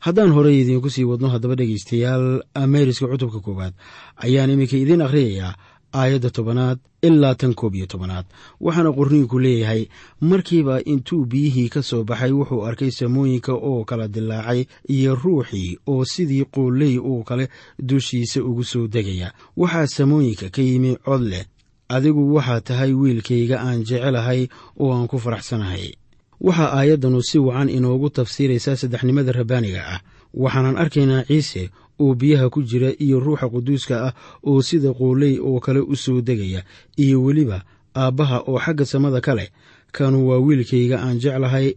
haddaan 0.00 0.30
horey 0.36 0.60
idiinku 0.62 0.90
sii 0.90 1.04
wadno 1.04 1.28
haddaba 1.28 1.54
dhegaystayaal 1.54 2.42
ameeriska 2.54 3.06
cutubka 3.12 3.40
koowaad 3.40 3.74
ayaan 4.16 4.50
iminka 4.50 4.76
idiin 4.76 5.02
akhriyayaa 5.02 5.54
aayadda 5.92 6.30
tobanaad 6.30 6.78
ilaa 7.02 7.34
tan 7.34 7.54
koob 7.54 7.74
iyo 7.74 7.86
tobanaad. 7.86 8.26
Waxaana 8.60 8.92
qorniinku 8.92 9.38
leeyahay 9.38 9.86
markiiba 10.20 10.82
intuu 10.84 11.24
biyihii 11.24 11.68
ka 11.68 11.82
soo 11.82 12.04
baxay 12.04 12.32
wuxuu 12.32 12.64
arkay 12.66 12.90
samooyinka 12.90 13.52
oo 13.54 13.84
kala 13.84 14.08
dilaacay 14.08 14.64
iyo 14.88 15.14
ruuxii 15.14 15.78
oo 15.86 16.04
sidii 16.04 16.44
qooley 16.44 16.98
oo 16.98 17.22
kale 17.22 17.48
dushiisa 17.78 18.42
ugu 18.44 18.64
soo 18.64 18.86
degaya. 18.88 19.32
Waxaa 19.56 19.86
samooyinka 19.86 20.50
ka 20.50 20.62
yimi 20.62 20.96
cod 20.96 21.22
leh. 21.22 21.44
Adigu 21.88 22.34
waxaa 22.34 22.60
tahay 22.60 22.92
wiilkayga 22.92 23.60
aan 23.60 23.84
jecelahay 23.84 24.48
oo 24.80 24.92
aan 24.92 25.08
ku 25.08 25.18
faraxsanahay 25.18 25.92
waxaa 26.40 26.70
aayaddanu 26.78 27.22
si 27.22 27.38
wacan 27.38 27.68
inoogu 27.68 28.10
tafsiiraysaa 28.10 28.76
saddexnimada 28.76 29.32
rabbaaniga 29.32 29.82
ah. 29.94 30.00
Waxaanan 30.34 30.76
arkaynaa 30.76 31.24
ciise 31.24 31.70
oo 32.00 32.14
biyaha 32.14 32.50
ku 32.50 32.62
jira 32.62 32.92
iyo 32.98 33.20
ruuxa 33.20 33.48
quduuska 33.48 33.94
ah 34.06 34.12
oo 34.46 34.62
sida 34.62 34.92
qooley 34.92 35.38
oo 35.40 35.60
kale 35.60 35.80
u 35.80 35.96
soo 35.96 36.20
degaya 36.20 36.62
iyo 36.96 37.22
weliba 37.24 37.64
aabbaha 37.96 38.38
oo 38.46 38.58
xagga 38.58 38.84
samada 38.86 39.20
ka 39.20 39.34
leh. 39.34 39.48
Kanu 39.92 40.28
waa 40.28 40.38
wiilkayga 40.38 41.00
aan 41.02 41.18
jeclahay. 41.18 41.74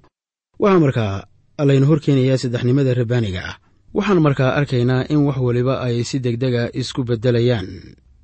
Waxaa 0.59 0.79
markaa 0.79 1.23
laynu 1.57 1.85
horkeenayaa 1.87 2.37
saddexnimada 2.37 2.93
rabbaaniga 2.93 3.41
ah. 3.49 3.55
Waxaan 3.93 4.19
markaa 4.21 4.53
arkaynaa 4.59 5.07
in 5.09 5.17
wax 5.25 5.37
waliba 5.37 5.81
ay 5.81 6.03
si 6.03 6.19
degdega 6.19 6.69
isku 6.73 7.03
beddelayaan 7.03 7.67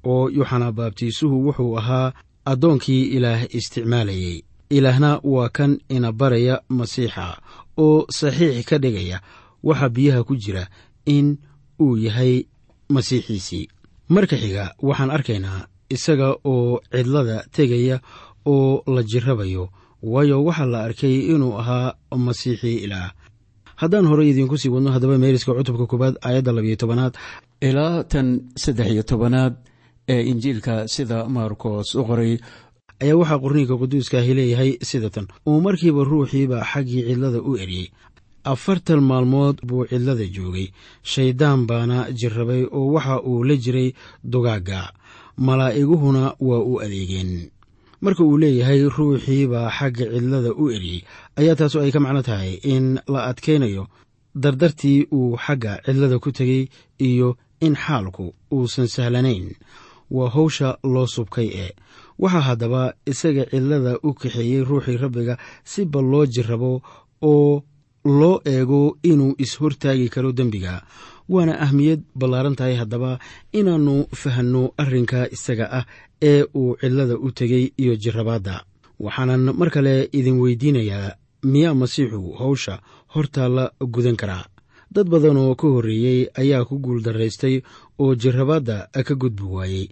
oo 0.03 0.29
yuxana 0.29 0.72
baabtiisuhu 0.72 1.36
wuxuu 1.48 1.77
ahaa 1.79 2.13
addoonkii 2.46 3.03
ilaah 3.15 3.41
isticmaalayey 3.56 4.43
ilaahna 4.69 5.19
waa 5.23 5.49
kan 5.49 5.77
ina 5.89 6.12
baraya 6.12 6.62
masiixa 6.69 7.38
oo 7.77 8.06
saxiix 8.10 8.65
ka 8.69 8.77
dhigaya 8.77 9.21
waxa 9.63 9.89
biyaha 9.89 10.23
ku 10.23 10.36
jira 10.36 10.67
in 11.06 11.38
uu 11.80 11.97
yahay 11.97 12.45
masiixiisii. 12.89 13.67
Marka 14.10 14.36
xiga 14.38 14.73
waxaan 14.82 15.12
arkaynaa 15.12 15.67
isaga 15.89 16.36
oo 16.43 16.80
cidlada 16.91 17.45
tegaya 17.56 17.99
oo 18.45 18.84
la 18.88 19.03
jirabayo 19.03 19.69
waayo 20.03 20.43
waxaa 20.47 20.65
la 20.73 20.80
arkay 20.88 21.15
inuu 21.34 21.58
ahaa 21.60 21.93
masiixii 22.15 22.77
ilaah. 22.86 23.12
Haddaan 23.75 24.08
horey 24.10 24.30
idiinku 24.32 24.58
sii 24.58 24.69
wadno 24.73 24.91
haddaba 24.91 25.17
meeriska 25.17 25.53
cutubka 25.53 25.86
koowaad 25.88 26.15
aayadda 26.21 26.51
labiyo 26.51 26.75
tobanaad. 26.75 27.13
Ilaa 27.62 28.03
tan 28.03 28.27
saddex 28.56 28.88
iyo 28.91 29.03
tobanaad 29.03 29.53
ee 30.10 30.21
injiilka 30.32 30.88
sida 30.88 31.25
maarkos 31.30 31.95
u 31.95 32.03
qoray 32.08 32.39
ayaa 33.03 33.15
waxaa 33.21 33.39
qorniinka 33.43 33.75
quduuskaahi 33.81 34.33
leeyahay 34.38 34.71
sida 34.89 35.10
tan. 35.10 35.27
Uu 35.47 35.62
markiiba 35.62 36.03
ruuxiiba 36.03 36.57
xaggii 36.71 37.03
cidlada 37.07 37.39
u 37.41 37.51
eryey 37.63 37.88
afartan 38.43 39.01
maalmood 39.10 39.57
buu 39.67 39.86
cidlada 39.89 40.25
joogay. 40.36 40.67
Shayddaan 41.03 41.65
baana 41.69 41.97
jirrabay 42.19 42.63
oo 42.71 42.91
waxa 42.95 43.21
uu 43.29 43.43
la 43.43 43.55
jiray 43.63 43.89
dugaagga 44.23 44.81
malaa'iguhuna 45.38 46.23
waa 46.39 46.60
u 46.71 46.79
adeegeen. 46.81 47.49
Marka 48.01 48.23
uu 48.23 48.38
leeyahay 48.38 48.81
ruuxiibaa 48.97 49.69
xagga 49.77 50.05
cidlada 50.13 50.51
u 50.53 50.69
eryey 50.75 50.99
ayaa 51.39 51.55
taasu 51.60 51.79
ay 51.81 51.91
ka 51.91 51.99
macno 51.99 52.21
tahay 52.21 52.53
in 52.73 52.99
la 53.13 53.19
adkaynayo 53.29 53.83
dardartii 54.36 55.07
uu 55.17 55.38
xagga 55.45 55.81
cidlada 55.86 56.19
ku 56.19 56.31
tegey 56.31 56.69
iyo 57.10 57.38
in 57.65 57.75
xaalku 57.75 58.33
uusan 58.53 58.88
sahlanayn. 58.88 59.47
Waa 60.12 60.29
howsha 60.36 60.77
loo 60.83 61.07
subkay 61.07 61.49
ee 61.63 61.71
waxaa 62.19 62.45
haddaba 62.49 62.93
isaga 63.06 63.43
cidlada 63.51 63.97
u 64.03 64.13
kaxeeyey 64.13 64.62
ruuxii 64.69 64.97
rabbiga 64.97 65.38
si 65.63 65.86
bal 65.86 66.06
loo 66.12 66.25
jirrabo 66.25 66.82
oo 67.21 67.63
loo 68.06 68.41
eego 68.45 68.97
inuu 69.03 69.36
is-hortaagi 69.38 70.10
karo 70.10 70.32
dembiga. 70.32 70.82
Waana 71.30 71.60
ahmiyad 71.65 72.01
ballaaran 72.15 72.56
tahay 72.56 72.75
haddaba 72.82 73.19
inaannu 73.51 73.95
fahanno 74.21 74.71
arrinka 74.77 75.27
isaga 75.36 75.65
ah 75.80 75.86
ee 76.21 76.43
uu 76.56 76.75
cidlada 76.82 77.15
u 77.17 77.32
tegey 77.32 77.73
iyo 77.77 77.95
jirrabaadda. 77.95 78.63
Waxaanan 78.99 79.51
mar 79.60 79.69
kale 79.69 80.10
idin 80.13 80.39
weydiinayaa 80.39 81.15
miyaa 81.43 81.73
masiixu 81.73 82.21
howsha 82.39 82.80
hortaalla 83.13 83.71
gudan 83.82 84.15
karaa? 84.15 84.45
Dad 84.91 85.08
badan 85.10 85.38
oo 85.38 85.56
ka 85.56 85.67
horreeyey 85.67 86.27
ayaa 86.41 86.65
ku 86.65 86.80
guuldarraystay 86.80 87.62
oo 87.99 88.15
jirrabaadda 88.15 88.88
ka 89.08 89.13
gudbi 89.15 89.43
waayey 89.43 89.86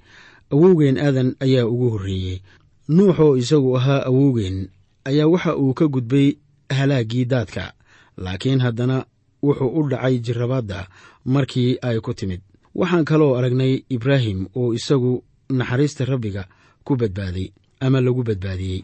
awowgeen 0.51 0.97
aadan 0.97 1.36
ayaa 1.39 1.65
ugu 1.65 1.89
horreeyey. 1.89 2.41
Nuux 2.89 3.19
oo 3.19 3.38
isagu 3.38 3.77
ahaa 3.77 4.05
awowgeen 4.05 4.69
ayaa 5.05 5.27
waxa 5.27 5.55
uu 5.58 5.73
ka 5.73 5.88
gudbay 5.88 6.38
halaaggii 6.69 7.25
daadka. 7.25 7.73
Laakiin 8.17 8.60
haddana 8.60 9.05
wuxuu 9.43 9.67
u 9.79 9.89
dhacay 9.89 10.19
jirrabaadda 10.19 10.88
markii 11.25 11.77
ay 11.81 11.99
ku 11.99 12.13
timid. 12.13 12.41
Waxaan 12.75 13.05
kaloo 13.05 13.36
aragnay 13.38 13.84
ibraahim 13.89 14.47
oo 14.55 14.73
isagu 14.73 15.23
naxariista 15.49 16.05
rabbiga 16.05 16.47
ku 16.86 16.95
badbaaday 16.95 17.51
ama 17.79 18.01
lagu 18.01 18.23
badbaadiyey. 18.23 18.84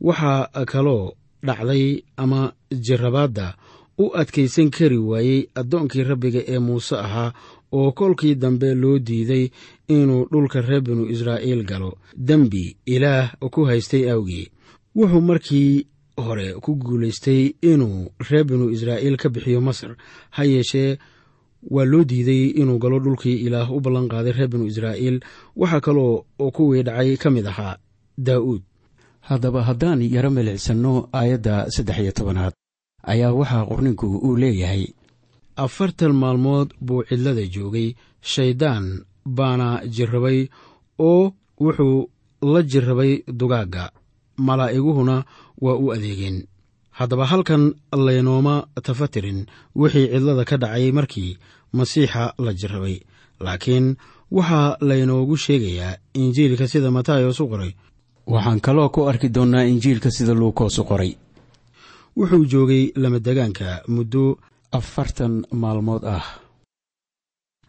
Waxaa 0.00 0.64
kaloo 0.66 1.12
dhacday 1.42 2.02
ama 2.16 2.52
jirrabaadda 2.70 3.54
u 3.98 4.10
adkaysan 4.16 4.70
kari 4.70 4.98
waayey 4.98 5.48
addoonkii 5.54 6.02
rabbiga 6.02 6.40
ee 6.46 6.58
muuse 6.58 6.96
ahaa 6.96 7.32
oo 7.72 7.92
kolkii 7.92 8.34
dambe 8.34 8.74
loo 8.74 8.98
diiday 8.98 9.50
inuu 9.94 10.28
dhulka 10.32 10.60
reer 10.60 10.80
binu 10.86 11.04
israa'iil 11.14 11.62
galo. 11.70 11.90
Dembi 12.28 12.76
ilaah 12.94 13.26
ku 13.52 13.60
haystay 13.68 14.04
awgii. 14.14 14.46
Wuxuu 14.96 15.20
markii 15.28 15.86
hore 16.24 16.48
ku 16.64 16.70
guulaystay 16.76 17.42
inuu 17.72 17.98
reer 18.28 18.44
binu 18.44 18.66
israa'iil 18.74 19.16
ka 19.16 19.28
bixiyo 19.28 19.60
masar 19.60 19.92
ha 20.36 20.42
yeeshee 20.44 20.98
waa 21.74 21.84
loo 21.84 22.04
diiday 22.04 22.44
inuu 22.60 22.78
galo 22.82 22.98
dhulkii 23.04 23.36
ilaah 23.46 23.68
u 23.76 23.80
ballan 23.80 24.08
qaaday 24.12 24.32
reer 24.32 24.48
binu 24.52 24.66
israa'iil. 24.72 25.16
Waxaa 25.56 25.80
kaloo 25.80 26.24
kuwii 26.56 26.82
dhacay 26.86 27.16
ka 27.16 27.30
mid 27.30 27.46
ahaa 27.46 27.78
daa'uud. 28.26 28.62
Haddaba 29.28 29.62
haddaan 29.68 30.02
yaro 30.14 30.30
milicsanno 30.30 31.08
aayadda 31.18 31.70
saddex 31.70 31.98
iyo 32.02 32.12
tobanaad 32.12 32.54
ayaa 33.12 33.32
waxaa 33.40 33.68
qorninku 33.70 34.06
uu 34.26 34.36
leeyahay. 34.36 34.84
Afartan 35.56 36.12
maalmood 36.22 36.68
buu 36.80 37.04
cidlada 37.08 37.44
joogay. 37.54 37.94
Shayddaan 38.22 38.84
baana 39.26 39.80
jirrabay 39.94 40.48
oo 40.98 41.32
wuxuu 41.60 42.08
la 42.42 42.62
jirrabay 42.62 43.22
dugaagga 43.28 43.90
malaa'iguhuna 44.36 45.24
waa 45.60 45.76
u 45.76 45.92
adeegeen. 45.92 46.46
Haddaba 46.90 47.26
halkan 47.26 47.74
laynooma 47.92 48.66
tafatirin 48.82 49.46
wixii 49.76 50.08
cidlada 50.12 50.44
ka 50.44 50.56
dhacay 50.56 50.92
markii 50.92 51.38
masiixa 51.72 52.34
la 52.38 52.52
jarrabay 52.52 53.00
laakiin 53.40 53.96
waxaa 54.30 54.76
laynoogu 54.80 55.36
sheegayaa 55.36 55.96
injiilka 56.14 56.68
sida 56.68 56.90
matayos 56.90 57.40
u 57.40 57.46
qoray. 57.48 57.72
Waxaan 58.26 58.60
kaloo 58.60 58.88
ku 58.88 59.08
arki 59.08 59.28
doonnaa 59.28 59.64
injiilka 59.64 60.10
sida 60.10 60.34
luukoos 60.34 60.78
u 60.78 60.84
qoray. 60.84 61.16
Wuxuu 62.16 62.44
joogay 62.44 62.92
lamadegaanka 62.96 63.82
muddo 63.88 64.38
afartan 64.72 65.44
maalmood 65.52 66.04
ah 66.04 66.24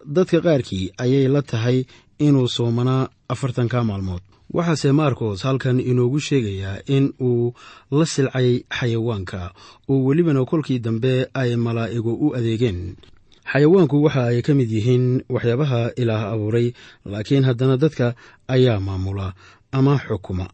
dadka 0.06 0.42
qaarkii 0.42 0.92
ayay 0.98 1.28
la 1.28 1.42
tahay 1.42 1.86
inuu 2.20 2.48
soomanaa 2.48 3.10
afartanka 3.30 3.84
maalmood. 3.84 4.22
Waxaase 4.54 4.92
markos 4.92 5.44
halkan 5.44 5.80
inoogu 5.80 6.20
sheegayaa 6.20 6.78
in 6.88 7.14
uu 7.22 7.54
la 7.92 8.06
silcay 8.06 8.64
xayawaanka. 8.70 9.54
Oo 9.90 10.04
welibana 10.06 10.46
kolkii 10.46 10.80
dambe 10.80 11.28
ay 11.34 11.56
malaa'igu 11.56 12.14
u 12.26 12.36
adeegeen. 12.38 12.96
Xayawaanku 13.52 14.04
waxa 14.04 14.24
ay 14.32 14.42
ka 14.42 14.54
mid 14.54 14.72
yihiin 14.72 15.24
waxyaabaha 15.30 15.92
ilaah 16.02 16.32
abuuray 16.34 16.74
laakiin 17.06 17.44
haddana 17.44 17.78
dadka 17.78 18.16
ayaa 18.48 18.80
maamula 18.80 19.34
ama 19.72 19.98
xukuma 20.08 20.48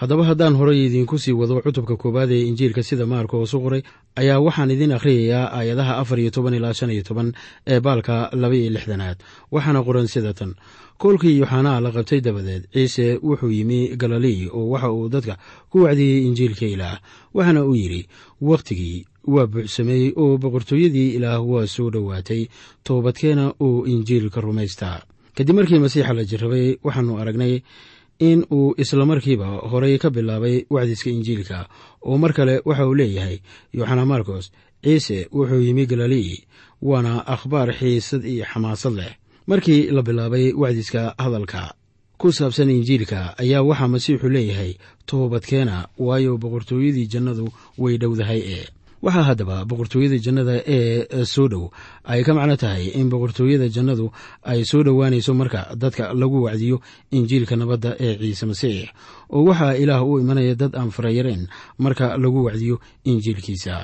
haddaba 0.00 0.24
haddaan 0.28 0.54
horay 0.60 0.78
idiinku 0.86 1.18
sii 1.18 1.32
wado 1.40 1.60
cutubka 1.64 1.96
koowaad 1.96 2.30
ee 2.36 2.42
injiilka 2.50 2.82
sida 2.82 3.06
maarkoos 3.06 3.54
u 3.54 3.60
qoray 3.64 3.82
ayaa 4.20 4.40
waxaan 4.46 4.70
idiin 4.74 4.92
akhriyayaa 4.96 5.46
aayadaha 5.58 5.96
afar 6.02 6.18
iyo 6.20 6.30
toban 6.30 6.54
ilaa 6.54 6.72
shan 6.78 6.90
iyo 6.90 7.02
toban 7.02 7.32
ee 7.66 7.80
baalka 7.80 8.30
laba 8.32 8.54
iyo 8.56 8.70
lixdanaad. 8.74 9.18
Waxaana 9.52 9.80
qoran 9.86 10.06
sida 10.14 10.32
tan. 10.34 10.54
Koolkii 10.98 11.38
yoxanaa 11.42 11.80
la 11.84 11.90
qabtay 11.96 12.20
dabadeed 12.20 12.62
ciise 12.72 13.18
wuxuu 13.22 13.50
yimi 13.50 13.96
galilii 13.96 14.48
oo 14.52 14.68
waxa 14.74 14.90
uu 14.92 15.08
dadka 15.08 15.34
ku 15.70 15.76
wacdiyey 15.84 16.26
injiilka 16.28 16.66
ilaah. 16.66 16.96
Waxaana 17.34 17.64
uu 17.64 17.74
yidhi 17.74 18.02
wakhtigii 18.40 19.04
waa 19.34 19.46
buuxsameeyey 19.46 20.12
oo 20.16 20.38
boqortooyadii 20.38 21.08
ilaah 21.16 21.40
waa 21.50 21.66
soo 21.66 21.90
dhowaatay 21.90 22.42
toobadkeena 22.84 23.54
oo 23.60 23.86
injiilka 23.86 24.40
rumaystaa. 24.40 25.02
Kadib 25.36 25.56
markii 25.56 25.78
masiixa 25.82 26.12
la 26.14 26.24
jarrabay 26.24 26.76
waxaannu 26.84 27.18
aragnay 27.18 27.54
in 28.18 28.44
uu 28.52 28.74
islamarkiiba 28.78 29.46
horay 29.70 29.98
ka 29.98 30.10
bilaabay 30.10 30.64
wacdiska 30.70 31.10
injiilka. 31.10 31.68
Oo 32.02 32.18
mar 32.18 32.32
kale 32.32 32.60
waxa 32.64 32.86
uu 32.88 32.94
leeyahay 32.94 33.38
yoxana 33.72 34.04
marcos 34.06 34.50
ciise 34.82 35.28
wuxuu 35.32 35.60
yimi 35.66 35.86
galilii 35.86 36.44
waana 36.82 37.26
akhbaar 37.26 37.72
xiisad 37.78 38.24
iyo 38.24 38.44
xamaasad 38.44 38.92
leh. 38.94 39.12
Markii 39.46 39.90
la 39.90 40.02
bilaabay 40.02 40.52
wacdiska 40.52 41.14
hadalka 41.18 41.74
ku 42.18 42.32
saabsan 42.32 42.70
injiilka 42.70 43.38
ayaa 43.38 43.62
waxaa 43.62 43.88
masiixu 43.88 44.28
leeyahay 44.28 44.74
toobadkeena 45.06 45.88
waayo 45.98 46.38
boqortooyadii 46.38 47.06
jannadu 47.12 47.48
way 47.78 47.98
dhowdahay 47.98 48.40
ee 48.56 48.66
waxaa 49.04 49.26
haddaba 49.28 49.56
boqortooyada 49.70 50.18
jannada 50.24 50.54
ee 50.76 51.24
soo 51.34 51.48
dhow 51.52 51.64
ay 52.12 52.20
ka 52.26 52.32
macno 52.38 52.56
tahay 52.62 52.84
in 53.00 53.08
boqortooyada 53.12 53.66
jannadu 53.76 54.06
ay 54.50 54.60
soo 54.70 54.82
dhowaanayso 54.86 55.32
marka 55.40 55.60
dadka 55.82 56.04
lagu 56.20 56.38
wacdiyo 56.46 56.76
injiilka 57.16 57.54
nabadda 57.60 57.90
ee 58.04 58.14
ciise 58.20 58.44
masiix. 58.50 58.88
Oo 59.34 59.44
waxaa 59.48 59.74
ilaah 59.82 60.02
u 60.08 60.18
imanaya 60.22 60.54
dad 60.54 60.72
aan 60.78 60.90
farayareen 60.96 61.42
marka 61.84 62.06
lagu 62.22 62.40
wacdiyo 62.48 62.76
injiilkiisa. 63.10 63.74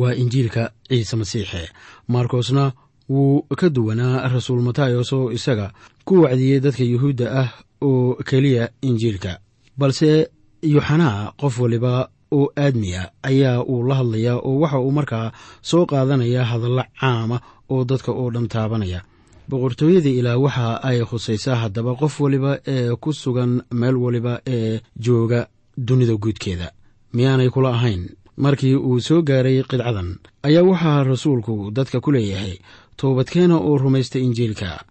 Waa 0.00 0.14
injiilka 0.22 0.62
ciise 0.88 1.16
masiixe 1.16 1.62
markosna 2.08 2.72
wuu 3.08 3.42
ka 3.60 3.68
duwanaa 3.68 4.28
rasuul 4.34 4.62
matayos 4.68 5.12
oo 5.12 5.30
isaga 5.32 5.72
ku 6.04 6.14
wacdiyey 6.24 6.60
dadka 6.60 6.84
yuhuudda 6.84 7.26
ah 7.42 7.48
oo 7.88 8.14
keliya 8.28 8.64
injiilka. 8.88 9.38
Balse 9.78 10.28
yoxanaa 10.62 11.32
qof 11.40 11.54
waliba 11.60 12.08
oo 12.32 12.48
aadmiya 12.56 13.10
ayaa 13.22 13.62
uu 13.64 13.82
la 13.88 13.94
hadlayaa 13.94 14.38
oo 14.48 14.58
waxa 14.62 14.78
uu 14.80 14.90
markaa 14.92 15.32
soo 15.62 15.86
qaadanaya 15.86 16.44
hadallo 16.44 16.84
caama 17.00 17.40
oo 17.70 17.84
dadka 17.84 18.12
oo 18.12 18.30
dhan 18.30 18.48
taabanaya. 18.48 19.00
Boqortooyada 19.48 20.10
ilaah 20.10 20.40
waxa 20.42 20.82
ay 20.82 20.98
khusaysaa 21.04 21.54
haddaba 21.62 21.94
qof 22.00 22.20
waliba 22.20 22.58
ee 22.66 22.90
ku 23.00 23.12
sugan 23.12 23.62
meel 23.70 23.96
waliba 23.96 24.40
ee 24.46 24.80
jooga 24.98 25.46
dunida 25.78 26.14
guudkeeda. 26.16 26.72
Miyaanay 27.14 27.48
kula 27.50 27.70
ahayn. 27.70 28.08
Markii 28.36 28.74
uu 28.76 29.00
soo 29.00 29.22
gaaray 29.22 29.62
qidcadan 29.62 30.18
ayaa 30.42 30.62
waxaa 30.62 31.04
rasuulku 31.04 31.70
dadka 31.70 32.00
ku 32.00 32.10
leeyahay 32.12 32.58
toobadkeena 32.96 33.56
oo 33.56 33.78
rumaysta 33.78 34.18
injiilka 34.18 34.84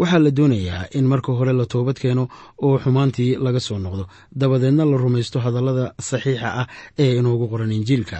waxaa 0.00 0.18
la 0.24 0.30
doonayaa 0.38 0.82
in 0.98 1.04
marka 1.12 1.30
hore 1.38 1.52
la 1.60 1.66
toobad 1.72 1.98
keeno 2.02 2.24
oo 2.66 2.76
xumaantii 2.82 3.36
laga 3.44 3.60
soo 3.66 3.78
noqdo. 3.78 4.04
Dabadeedna 4.40 4.84
la 4.90 4.96
rumaysto 5.04 5.38
hadallada 5.44 5.86
saxiixa 6.08 6.48
ah 6.60 6.66
ee 7.02 7.12
inoogu 7.18 7.46
qoran 7.52 7.72
injiilka. 7.78 8.18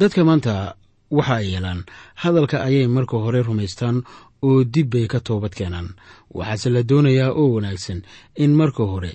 Dadka 0.00 0.20
maanta 0.28 0.54
waxa 1.18 1.34
ay 1.40 1.46
yeelaan 1.52 1.80
hadalka 2.22 2.56
ayay 2.66 2.86
marka 2.96 3.16
hore 3.24 3.40
rumaystaan 3.48 3.96
oo 4.46 4.64
dib 4.74 4.88
bay 4.92 5.06
ka 5.12 5.18
toobad 5.26 5.52
keenaan. 5.58 5.88
Waxaase 6.34 6.68
la 6.74 6.82
doonayaa 6.90 7.30
oo 7.40 7.46
wanaagsan 7.56 8.00
in 8.44 8.52
marka 8.60 8.82
hore 8.92 9.12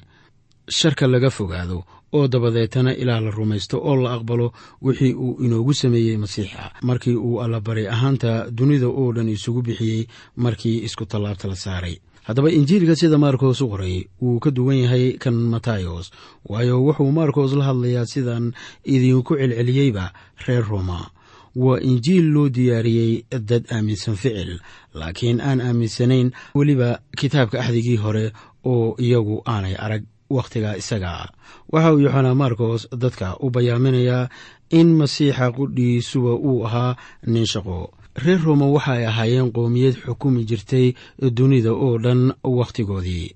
sharka 0.77 1.05
laga 1.13 1.29
fogaado 1.37 1.77
oo 2.13 2.27
dabadeetana 2.27 2.93
ilaah 2.95 3.21
la 3.21 3.31
rumaysto 3.31 3.77
oo 3.83 3.95
la 3.95 4.13
aqbalo 4.13 4.53
wixii 4.81 5.13
uu 5.13 5.37
inoogu 5.45 5.73
sameeyey 5.73 6.17
masiixa. 6.17 6.71
Markii 6.81 7.15
uu 7.15 7.41
allabari 7.41 7.87
ahaanta 7.87 8.51
dunida 8.51 8.87
oo 8.87 9.11
dhan 9.13 9.29
isugu 9.29 9.61
bixiyey 9.61 10.07
markii 10.35 10.83
isku 10.87 11.05
tallaabta 11.05 11.47
la 11.47 11.55
saaray. 11.55 11.97
Haddaba 12.23 12.51
injiilka 12.51 12.95
sida 12.95 13.17
maarkos 13.17 13.61
u 13.61 13.67
qoray 13.69 14.03
wuu 14.21 14.39
ka 14.39 14.51
duwan 14.51 14.77
yahay 14.83 15.13
kan 15.17 15.33
matayos 15.33 16.11
waayo 16.45 16.83
wuxuu 16.83 17.11
maarkos 17.11 17.53
la 17.53 17.65
hadlayaa 17.65 18.05
sidaan 18.05 18.51
idinku 18.85 19.35
celceliyeyba 19.39 20.11
reer 20.47 20.63
roma. 20.67 21.09
Waa 21.55 21.79
injiil 21.79 22.25
loo 22.33 22.49
diyaariyey 22.49 23.23
dad 23.49 23.65
aaminsan 23.71 24.15
ficil 24.15 24.59
laakiin 24.93 25.41
aan 25.41 25.61
aaminsanayn 25.61 26.31
weliba 26.55 26.99
kitaabka 27.17 27.59
axdigii 27.63 27.95
hore 27.97 28.31
oo 28.65 28.95
iyagu 28.99 29.41
aanay 29.45 29.75
arag 29.75 30.03
wakhtiga 30.29 30.77
isaga. 30.77 31.29
Waxa 31.71 31.93
uu 31.93 31.99
yoxanaa 31.99 32.35
markos 32.35 32.87
dadka 32.91 33.37
u 33.39 33.49
bayaaminayaa 33.49 34.29
in 34.69 34.87
masiixa 34.99 35.51
qudhiisuba 35.51 36.33
uu 36.35 36.65
ahaa 36.67 36.95
nin 37.27 37.45
shaqo. 37.45 37.91
Reer 38.15 38.41
roma 38.45 38.65
waxa 38.75 38.91
ay 38.97 39.05
ahaayeen 39.05 39.51
qoomiyad 39.51 39.95
xukumi 40.05 40.45
jirtay 40.49 40.93
dunida 41.37 41.71
oo 41.73 41.97
dhan 42.03 42.33
wakhtigoodii 42.43 43.35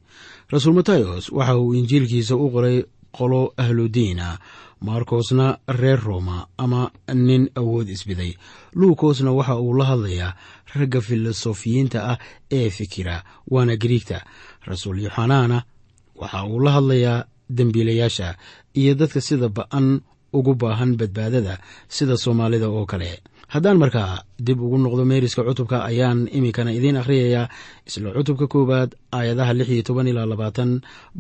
rasuul 0.52 0.74
matayos 0.76 1.30
waxa 1.32 1.58
uu 1.58 1.74
injiilkiisa 1.74 2.36
u 2.36 2.50
qoray 2.52 2.84
qolo 3.18 3.54
ahludiina 3.58 4.38
markosna 4.82 5.58
reer 5.68 6.00
roma 6.00 6.48
ama 6.58 6.92
nin 7.14 7.50
awood 7.56 7.90
isbiday. 7.90 8.34
Luukosna 8.76 9.32
waxa 9.32 9.56
uu 9.60 9.74
la 9.78 9.86
hadlayaa 9.86 10.36
ragga 10.76 11.02
filosofiyiinta 11.02 12.00
ah 12.12 12.18
ee 12.52 12.70
fikira 12.70 13.24
waana 13.48 13.76
griigta 13.78 14.26
rasuul 14.66 15.00
yoxanaana 15.04 15.64
waxa 16.22 16.40
uu 16.52 16.60
la 16.66 16.72
hadlayaa 16.78 17.18
dembiilayaasha 17.58 18.28
iyo 18.80 18.92
dadka 19.00 19.20
sida 19.28 19.48
ba'an 19.58 19.88
ugu 20.38 20.54
baahan 20.62 20.92
badbaadada 21.00 21.54
sida 21.96 22.16
soomaalida 22.24 22.68
oo 22.78 22.86
kale. 22.92 23.12
Haddaan 23.54 23.78
markaa 23.84 24.24
dib 24.48 24.60
ugu 24.66 24.78
noqdo 24.84 25.04
meeriska 25.12 25.42
cutubka 25.48 25.78
ayaan 25.90 26.20
iminkana 26.38 26.72
idiin 26.78 26.98
akhriyayaa 27.02 27.46
isla 27.88 28.10
cutubka 28.18 28.46
koowaad 28.54 28.90
aayadaha 29.18 29.52
lix 29.58 29.68
iyo 29.76 29.84
toban 29.88 30.08
ilaa 30.12 30.26
labaatan 30.32 30.72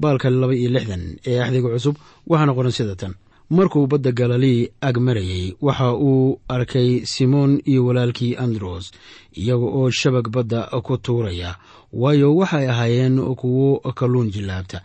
baalka 0.01 0.27
laba 0.41 0.55
iyo 0.61 0.69
lixdan 0.75 1.03
ee 1.29 1.37
axdiga 1.43 1.69
cusub 1.75 1.95
waxaana 2.31 2.53
qoran 2.57 2.71
sida 2.77 2.95
tan 3.01 3.13
markuu 3.55 3.87
badda 3.91 4.11
galilii 4.11 4.69
ag 4.87 4.97
marayey 4.97 5.45
waxa 5.61 5.87
uu 5.95 6.39
arkay 6.47 6.89
simoon 7.13 7.61
iyo 7.65 7.85
walaalkii 7.85 8.35
andros 8.43 8.91
iyaga 9.39 9.65
oo 9.79 9.89
shabag 9.99 10.27
badda 10.35 10.59
ku 10.85 10.97
tuuraya. 10.97 11.55
Waayo 11.93 12.35
waxay 12.35 12.65
ahaayeen 12.69 13.15
kuwo 13.35 13.79
kalluun 13.99 14.31
jillaabta. 14.31 14.81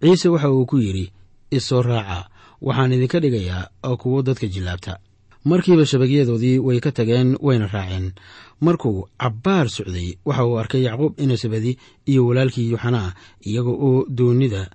Ciise 0.00 0.28
waxa 0.28 0.50
uu 0.52 0.66
ku 0.66 0.76
yidhi 0.78 1.12
isoo 1.50 1.82
raaca 1.82 2.28
waxaan 2.62 2.92
idinka 2.92 3.20
dhigayaa 3.20 3.96
kuwo 4.00 4.22
dadka 4.22 4.46
jillaabta. 4.46 4.98
Markiiba 5.44 5.86
shabagyadoodii 5.86 6.58
way 6.58 6.80
ka 6.80 6.90
tageen 6.92 7.36
wayna 7.40 7.66
raaceen. 7.66 8.12
Markuu 8.60 9.06
cabbaar 9.20 9.68
socday 9.68 10.16
waxa 10.24 10.44
uu 10.46 10.58
arkay 10.58 10.82
yacquub 10.82 11.20
inasabadi 11.20 11.78
iyo 12.06 12.26
walaalkii 12.26 12.70
yuxanaa 12.70 13.12
iyaga 13.46 13.70
oo 13.70 14.04
doonida 14.08 14.70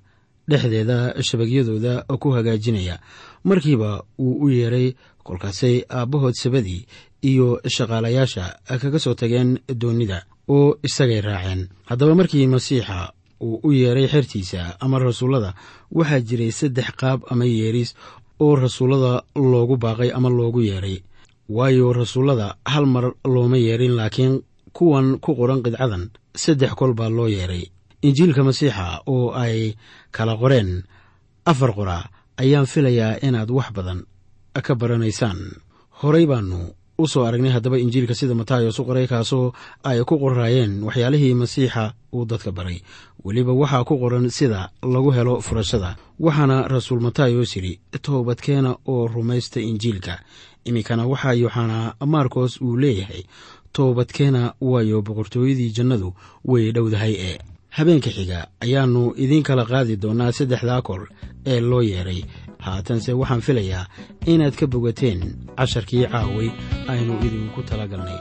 dhexdeeda 0.49 1.13
shabagyadooda 1.21 2.03
ku 2.19 2.31
hagaajinaya. 2.31 2.99
Markiiba 3.43 4.03
wuu 4.19 4.45
u 4.45 4.49
yeeray 4.49 4.93
kolkaasay 5.23 5.83
aabbahood 5.89 6.33
sabadii 6.33 6.85
iyo 7.21 7.61
shaqaalayaasha 7.67 8.59
kaga 8.81 8.99
soo 8.99 9.13
tageen 9.13 9.59
doonida 9.67 10.25
oo 10.49 10.77
isagay 10.83 11.21
raaceen. 11.21 11.67
Haddaba 11.85 12.15
markii 12.15 12.47
masiixa 12.47 13.13
uu 13.41 13.59
u 13.63 13.71
yeeray 13.71 14.07
xertiisa 14.07 14.77
ama 14.79 14.99
rasuullada 14.99 15.53
waxaa 15.91 16.19
jiray 16.19 16.51
saddex 16.51 16.89
qaab 16.99 17.19
ama 17.29 17.45
yeeris 17.45 17.95
oo 18.39 18.55
rasuullada 18.55 19.23
loogu 19.35 19.77
baaqay 19.77 20.11
ama 20.13 20.29
loogu 20.29 20.61
yeeray. 20.61 20.97
Waayo 21.49 21.93
rasuullada 21.93 22.55
hal 22.65 22.85
mar 22.85 23.13
looma 23.25 23.57
yeerin 23.57 23.95
laakiin 23.95 24.41
kuwan 24.73 25.19
ku 25.19 25.35
qoran 25.35 25.61
qidcadan 25.63 26.09
saddex 26.35 26.71
kol 26.79 26.93
baa 26.93 27.09
loo 27.09 27.27
yeeray 27.27 27.63
injiilka 28.01 28.43
masiixa 28.43 29.01
oo 29.07 29.31
ay 29.43 29.73
kala 30.11 30.33
qoreen 30.41 30.83
afar 31.45 31.71
qoraa 31.77 32.03
ayaan 32.37 32.65
filayaa 32.65 33.19
inaad 33.27 33.49
wax 33.51 33.69
badan 33.75 33.99
ka 34.65 34.75
baranaysaan. 34.75 35.39
Horay 36.01 36.25
baannu 36.25 36.59
u 36.97 37.07
soo 37.07 37.23
aragnay 37.25 37.51
haddaba 37.55 37.77
injiilka 37.79 38.15
sida 38.15 38.35
matayos 38.35 38.79
u 38.79 38.85
qoray 38.85 39.07
kaasoo 39.07 39.53
ay 39.83 40.03
ku 40.03 40.17
qoraayeen 40.19 40.83
waxyaalihii 40.83 41.33
masiixa 41.33 41.93
uu 42.13 42.25
dadka 42.25 42.51
baray. 42.51 42.81
Weliba 43.25 43.53
waxaa 43.53 43.83
ku 43.83 43.97
qoran 44.01 44.29
sida 44.29 44.69
lagu 44.83 45.11
helo 45.11 45.41
furashada. 45.41 45.95
Waxaana 46.19 46.67
rasuul 46.67 46.99
matayos 47.01 47.55
yidhi 47.55 47.79
toobadkeena 48.01 48.75
oo 48.87 49.07
rumaysta 49.07 49.59
injiilka. 49.61 50.19
Iminkana 50.65 51.05
waxaa 51.07 51.33
yooxanaa 51.33 51.95
maarkos 52.05 52.61
uu 52.61 52.77
leeyahay 52.77 53.23
toobadkeena 53.73 54.53
waayo 54.61 55.01
boqortooyadii 55.01 55.69
jannadu 55.77 56.13
way 56.45 56.71
dhowdahay 56.71 57.13
ee 57.19 57.37
habeenka 57.77 58.09
xiga 58.17 58.39
ayaannu 58.65 59.03
idiin 59.23 59.43
kala 59.47 59.63
qaadi 59.71 59.93
doonnaa 60.03 60.31
saddexdaa 60.37 60.81
kol 60.87 61.03
ee 61.51 61.59
loo 61.69 61.81
yeedhay 61.91 62.21
haatanse 62.65 63.11
waxaan 63.21 63.45
filayaa 63.47 63.85
inaad 64.33 64.55
ka 64.59 64.65
bogateen 64.73 65.19
casharkii 65.57 66.05
caaway 66.13 66.49
aynu 66.93 67.13
idinku 67.27 67.59
tala 67.69 67.85
galnay 67.91 68.19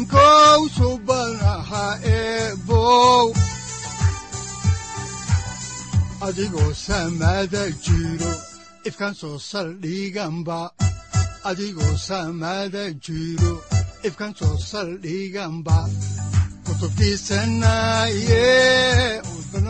adduunkow 0.00 0.68
subanaha 0.76 1.98
eebow 2.04 3.32
adigoo 6.26 6.72
samaada 6.74 7.70
jiro 7.84 8.32
ifkaan 8.88 9.14
soo 9.14 9.38
saldhiganba 9.38 10.70
adigoo 11.44 11.96
samaada 11.96 12.84
jiro 13.04 13.52
ifkaan 14.08 14.34
soo 14.38 14.56
saldhiganba 14.70 15.78